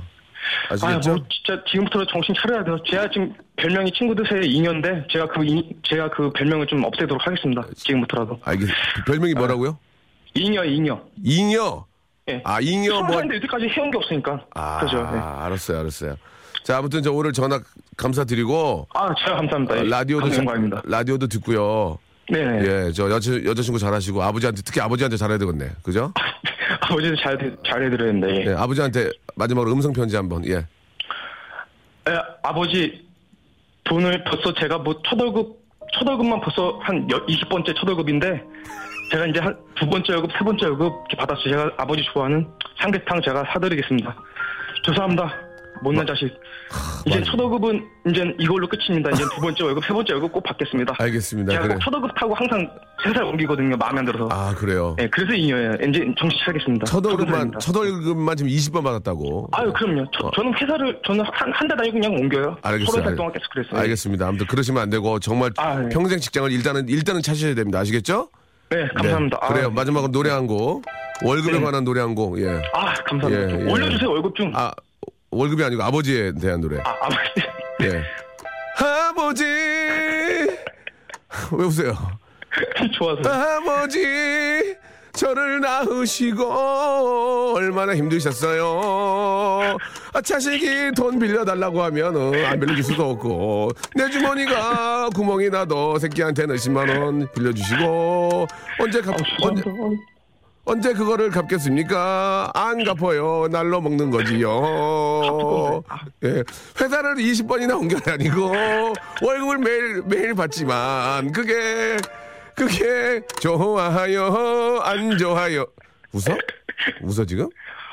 아, 0.71 0.75
아시겠죠? 0.75 1.15
뭐 1.15 1.25
진짜 1.31 1.63
지금부터 1.71 2.05
정신 2.07 2.35
차려야 2.41 2.65
돼요. 2.65 2.77
제가 2.91 3.09
지금 3.11 3.33
별명이 3.57 3.91
친구들 3.93 4.25
사이에 4.29 4.43
잉여인데 4.45 5.07
제가 5.11 5.27
그 5.29 5.45
이- 5.45 5.77
제가 5.83 6.11
그 6.11 6.31
별명을 6.33 6.67
좀 6.67 6.85
없애도록 6.85 7.27
하겠습니다. 7.27 7.63
지금부터라도. 7.75 8.39
알겠. 8.45 8.69
별명이 9.07 9.35
뭐라고요? 9.35 9.79
잉여, 10.35 10.65
잉여. 10.65 11.03
잉여. 11.25 11.87
예. 12.29 12.43
아 12.45 12.61
잉여 12.61 13.03
뭐. 13.03 13.13
사는데 13.13 13.37
여태까지 13.37 13.69
해온 13.69 13.91
게 13.91 13.99
없으니까. 13.99 14.45
아, 14.55 14.81
그죠. 14.81 14.97
네. 14.99 15.19
알았어요, 15.19 15.81
알았어요. 15.81 16.17
자, 16.65 16.79
아무튼 16.79 17.01
저 17.03 17.13
오늘 17.13 17.33
전화 17.33 17.61
감사드리고 17.97 18.89
아, 18.95 19.15
제가 19.15 19.37
감사합니다. 19.37 19.75
어, 19.75 19.79
예. 19.79 19.83
라디오도 19.85 20.31
자-. 20.31 20.43
라디오도 20.85 21.29
듣고요. 21.29 21.99
네네. 22.29 22.59
예, 22.89 22.93
저 22.93 23.09
여자 23.09 23.33
여자친구 23.45 23.79
잘하시고 23.79 24.21
아버지한테 24.21 24.61
특히 24.65 24.81
아버지한테 24.81 25.17
잘해야 25.17 25.39
되겠네. 25.39 25.71
그죠? 25.85 26.13
아버지도 26.81 27.17
잘 27.17 27.57
잘해드려야 27.67 28.13
되는데. 28.13 28.43
예. 28.43 28.51
예, 28.51 28.55
아버지한테 28.55 29.11
마지막으로 29.35 29.73
음성 29.73 29.93
편지 29.93 30.17
한번. 30.17 30.45
예. 30.47 30.55
예, 32.09 32.19
아버지 32.43 33.05
돈을 33.85 34.25
벌써 34.25 34.53
제가 34.55 34.79
뭐 34.79 35.01
첫월급 35.09 35.57
첫월급만 35.99 36.41
벌써 36.41 36.79
한 36.83 37.07
20번째 37.09 37.75
첫월급인데 37.81 38.43
제가 39.13 39.27
이제 39.27 39.41
한 39.41 39.57
두 39.77 39.87
번째 39.89 40.15
월급 40.15 40.33
세 40.33 40.39
번째 40.39 40.67
월급 40.67 40.93
받았어요. 41.17 41.51
제가 41.51 41.71
아버지 41.77 42.03
좋아하는 42.13 42.47
삼계탕 42.81 43.21
제가 43.23 43.45
사드리겠습니다. 43.53 44.17
죄송합니다. 44.85 45.46
못난 45.83 46.07
자식. 46.07 46.33
이제. 47.07 47.23
첫월급은 47.23 47.85
이제 48.09 48.35
이걸로 48.39 48.67
끝입니다. 48.69 49.11
이제 49.11 49.23
두 49.35 49.41
번째 49.41 49.65
월급 49.65 49.85
세 49.85 49.93
번째 49.93 50.13
월급 50.15 50.33
꼭 50.33 50.43
받겠습니다. 50.43 50.95
알겠습니다. 50.99 51.53
제가 51.53 51.63
그래. 51.65 51.75
꼭 51.75 51.81
첫월급 51.85 52.15
타고 52.19 52.35
항상 52.35 52.69
세살 53.05 53.23
옮기거든요. 53.25 53.77
마음에 53.77 54.01
안 54.01 54.05
들어서. 54.05 54.29
아, 54.33 54.55
그래요. 54.55 54.95
네, 54.99 55.09
그래서 55.11 55.33
이녀예요. 55.35 55.73
이제 55.89 56.01
정신 56.19 56.39
차리겠습니다. 56.45 56.87
첫 56.87 57.05
월급만 57.05 57.27
감사합니다. 57.53 57.59
첫 57.61 57.77
월급만 57.77 58.37
지금 58.37 58.51
20번 58.51 58.83
받았다고. 58.85 59.49
아유 59.53 59.73
그럼요. 59.73 60.07
저, 60.19 60.27
어. 60.27 60.31
저는 60.35 60.53
회사를 60.55 61.01
저는 61.07 61.25
한한달 61.33 61.77
다니고 61.77 61.93
그냥 61.95 62.13
옮겨요. 62.15 62.57
알겠어요. 62.63 62.87
서른 62.91 63.05
달 63.05 63.11
알- 63.13 63.17
동안 63.17 63.33
계속 63.33 63.51
그랬어요. 63.51 63.81
알겠습니다. 63.81 64.27
아무튼 64.29 64.47
그러시면 64.47 64.83
안 64.83 64.91
되고 64.91 65.19
정말 65.21 65.51
아, 65.59 65.77
네. 65.77 65.89
평생 65.91 66.19
직장을 66.19 66.51
일단은 66.51 66.89
일단은 66.89 67.23
찾으셔야 67.23 67.55
됩니다. 67.55 67.79
아시겠죠? 67.81 68.29
네, 68.71 68.89
감사합니다. 68.97 69.39
네. 69.41 69.47
아, 69.47 69.53
그래요. 69.53 69.71
마지막으로 69.71 70.11
노래 70.11 70.31
한 70.31 70.47
곡. 70.49 70.83
월급에 71.25 71.53
네. 71.59 71.65
관한 71.65 71.85
노래 71.85 72.01
한 72.01 72.15
곡. 72.15 72.39
예. 72.41 72.49
아, 72.75 72.93
감사합니다. 73.09 73.45
예, 73.45 73.49
좀 73.49 73.61
예. 73.69 73.73
올려주세요, 73.73 74.11
월급 74.11 74.35
좀. 74.35 74.53
아, 74.55 74.65
아, 74.67 74.73
월급이 75.37 75.63
아니고 75.63 75.83
아버지에 75.83 76.33
대한 76.33 76.61
노래. 76.61 76.81
아버지. 76.81 77.19
예. 77.83 78.03
아버지. 78.83 79.45
왜 79.45 80.49
웃어요? 81.65 81.95
좋아서. 82.97 83.29
아버지 83.29 84.75
저를 85.13 85.61
낳으시고 85.61 87.55
얼마나 87.55 87.95
힘드셨어요. 87.95 89.77
아, 90.13 90.21
자식이 90.21 90.93
돈 90.97 91.19
빌려달라고 91.19 91.83
하면은 91.85 92.45
안 92.45 92.61
빌려줄 92.61 92.85
수도 92.85 93.11
없고 93.11 93.71
내 93.95 94.11
주머니가 94.11 95.11
구멍이 95.15 95.51
나도 95.51 95.99
새끼한테는 95.99 96.57
10만 96.57 96.99
원 96.99 97.29
빌려주시고 97.35 98.47
언제 98.81 99.01
갚 99.01 99.15
언제 99.43 99.63
죄송합니다. 99.63 100.16
언제 100.69 100.93
그거를 100.93 101.31
갚겠습니까? 101.31 102.51
안 102.53 102.83
갚아요. 102.83 103.47
날로 103.51 103.81
먹는 103.81 104.11
거지요. 104.11 105.83
예. 106.25 106.43
회사를 106.81 107.15
20번이나 107.15 107.79
옮겨 107.79 107.99
다니고 108.01 108.53
월급을 109.23 109.59
매일 109.59 110.03
매일 110.07 110.35
받지만 110.35 111.31
그게 111.31 111.97
그게 112.57 113.21
좋아요 113.41 114.81
안 114.83 115.17
좋아요. 115.17 115.67
웃어? 116.13 116.37
웃어 117.03 117.25
지금? 117.25 117.49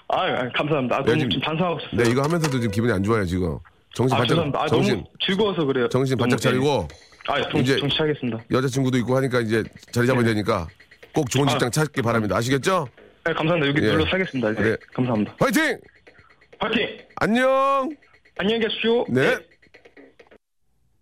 아, 0.08 0.22
아, 0.24 0.50
감사합니다. 0.56 0.96
아, 0.98 1.04
네, 1.04 1.12
너무 1.16 1.30
지금- 1.30 1.42
반성하고 1.42 1.80
있어요. 1.80 2.04
네 2.04 2.10
이거 2.10 2.22
하면서도 2.24 2.60
지금 2.60 2.72
기분이 2.72 2.92
안 2.92 3.04
좋아요 3.04 3.24
지금. 3.26 3.58
정신 3.94 4.16
아, 4.16 4.18
바짝 4.20 4.30
죄송합니다. 4.30 4.62
아, 4.64 4.68
정신 4.68 5.04
즐거워서 5.24 5.64
그래요. 5.66 5.88
정신 5.90 6.18
바짝 6.18 6.42
차리고 6.42 6.88
예. 6.90 7.32
아, 7.32 7.50
정, 7.52 7.62
이제- 7.62 7.78
정신 7.78 7.98
차리겠습니다. 8.00 8.40
여자친구도 8.52 8.98
있고 9.00 9.16
하니까 9.18 9.42
이제 9.42 9.64
자리 9.92 10.08
잡아야 10.08 10.24
네. 10.24 10.30
되니까 10.34 10.68
꼭 11.14 11.30
좋은 11.30 11.48
직장 11.48 11.70
찾기 11.72 12.02
바랍니다. 12.02 12.36
아시겠죠? 12.38 12.88
네, 13.26 13.34
감사합니다. 13.34 13.68
여기 13.68 13.82
예. 13.82 13.92
눌러 13.92 14.06
사겠습니다. 14.10 14.52
이제. 14.52 14.62
네. 14.62 14.78
감사합니다. 14.94 15.36
화이팅! 15.40 15.80
파이팅! 16.60 16.88
안녕! 17.18 17.90
안녕히 18.38 18.62
계십시오. 18.62 19.06
네. 19.10 19.38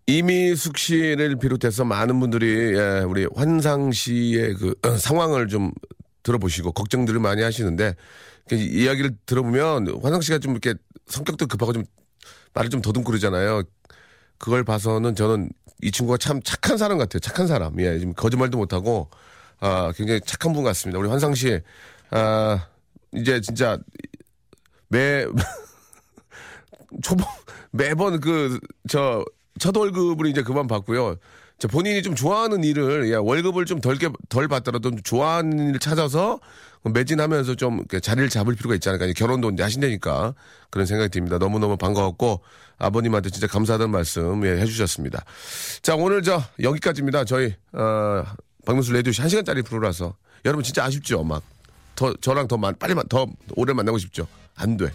이미숙 0.06 0.76
씨를 0.78 1.36
비롯해서 1.36 1.84
많은 1.84 2.20
분들이 2.20 2.76
예, 2.76 3.00
우리 3.06 3.26
환상 3.34 3.92
씨의 3.92 4.54
그 4.54 4.74
어, 4.82 4.96
상황을 4.98 5.48
좀 5.48 5.72
들어보시고 6.22 6.72
걱정들을 6.72 7.18
많이 7.18 7.42
하시는데 7.42 7.94
그 8.48 8.56
이야기를 8.56 9.12
들어보면 9.26 10.00
환상 10.02 10.20
씨가 10.20 10.38
좀 10.38 10.52
이렇게 10.52 10.74
성격도 11.06 11.46
급하고 11.46 11.72
좀 11.72 11.84
말을 12.52 12.68
좀 12.68 12.82
더듬거리잖아요. 12.82 13.62
그걸 14.38 14.64
봐서는 14.64 15.14
저는 15.14 15.48
이 15.82 15.90
친구가 15.90 16.18
참 16.18 16.40
착한 16.42 16.76
사람 16.76 16.98
같아요. 16.98 17.20
착한 17.20 17.46
사람. 17.46 17.80
예, 17.80 17.98
지금 17.98 18.12
거짓말도 18.12 18.58
못하고 18.58 19.08
아 19.64 19.92
굉장히 19.96 20.20
착한 20.26 20.52
분 20.52 20.64
같습니다. 20.64 20.98
우리 20.98 21.08
환상 21.08 21.34
씨, 21.34 21.60
아 22.10 22.66
이제 23.14 23.40
진짜 23.40 23.78
매 24.88 25.24
초봉 27.02 27.26
매번 27.70 28.20
그 28.20 28.58
저 28.88 29.24
첫 29.58 29.76
월급을 29.76 30.26
이제 30.26 30.42
그만 30.42 30.66
받고요. 30.66 31.16
저 31.58 31.68
본인이 31.68 32.02
좀 32.02 32.14
좋아하는 32.14 32.64
일을 32.64 33.12
야, 33.12 33.20
월급을 33.20 33.66
좀 33.66 33.80
덜게 33.80 34.08
덜 34.28 34.48
받더라도 34.48 34.90
좀 34.90 35.02
좋아하는 35.02 35.68
일을 35.68 35.78
찾아서 35.78 36.40
매진하면서 36.82 37.54
좀 37.54 37.84
자리를 37.86 38.28
잡을 38.30 38.56
필요가 38.56 38.74
있지 38.74 38.88
않을까. 38.88 39.06
결혼도 39.12 39.50
이제 39.50 39.62
하신다니까 39.62 40.34
그런 40.70 40.86
생각이 40.86 41.10
듭니다. 41.10 41.38
너무 41.38 41.58
너무 41.60 41.76
반가웠고 41.76 42.40
아버님한테 42.78 43.30
진짜 43.30 43.46
감사하다는 43.46 43.92
말씀 43.92 44.44
예, 44.44 44.60
해주셨습니다. 44.60 45.24
자 45.82 45.94
오늘 45.94 46.22
저 46.22 46.42
여기까지입니다. 46.60 47.24
저희 47.24 47.54
어, 47.72 48.24
박명수 48.64 48.92
레디오 48.92 49.12
한 49.18 49.28
시간짜리 49.28 49.62
프로라서 49.62 50.16
여러분 50.44 50.62
진짜 50.64 50.84
아쉽죠. 50.84 51.22
막 51.24 51.42
더 51.94 52.14
저랑 52.14 52.48
더 52.48 52.56
많, 52.56 52.74
빨리 52.78 52.94
만- 52.94 53.06
더 53.08 53.26
오래 53.54 53.74
만나고 53.74 53.98
싶죠. 53.98 54.26
안 54.56 54.78
돼. 54.78 54.90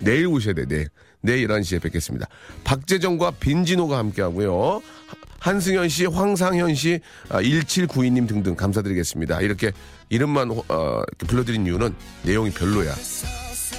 내일 0.00 0.26
오셔야 0.26 0.54
돼, 0.54 0.66
내일. 0.66 0.88
내일 1.20 1.46
11시에 1.46 1.80
뵙겠습니다. 1.80 2.26
박재정과 2.64 3.30
빈진호가 3.38 3.96
함께하고요. 3.96 4.82
한승현 5.38 5.88
씨, 5.88 6.04
황상현 6.06 6.74
씨, 6.74 6.98
아, 7.28 7.40
1792님 7.40 8.26
등등 8.28 8.56
감사드리겠습니다. 8.56 9.40
이렇게 9.40 9.70
이름만 10.08 10.50
어, 10.50 11.02
불러드린 11.28 11.64
이유는 11.64 11.94
내용이 12.24 12.50
별로야. 12.50 12.92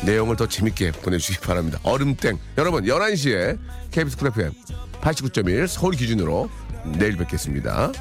내용을 0.05 0.37
더 0.37 0.47
재밌게 0.47 0.91
보내주시기 0.93 1.39
바랍니다. 1.45 1.79
얼음땡. 1.83 2.37
여러분, 2.57 2.85
11시에 2.85 3.57
KBS 3.91 4.17
쿨 4.17 4.29
FM 4.29 4.53
89.1 5.01 5.67
서울 5.67 5.95
기준으로 5.95 6.49
내일 6.97 7.17
뵙겠습니다. 7.17 7.91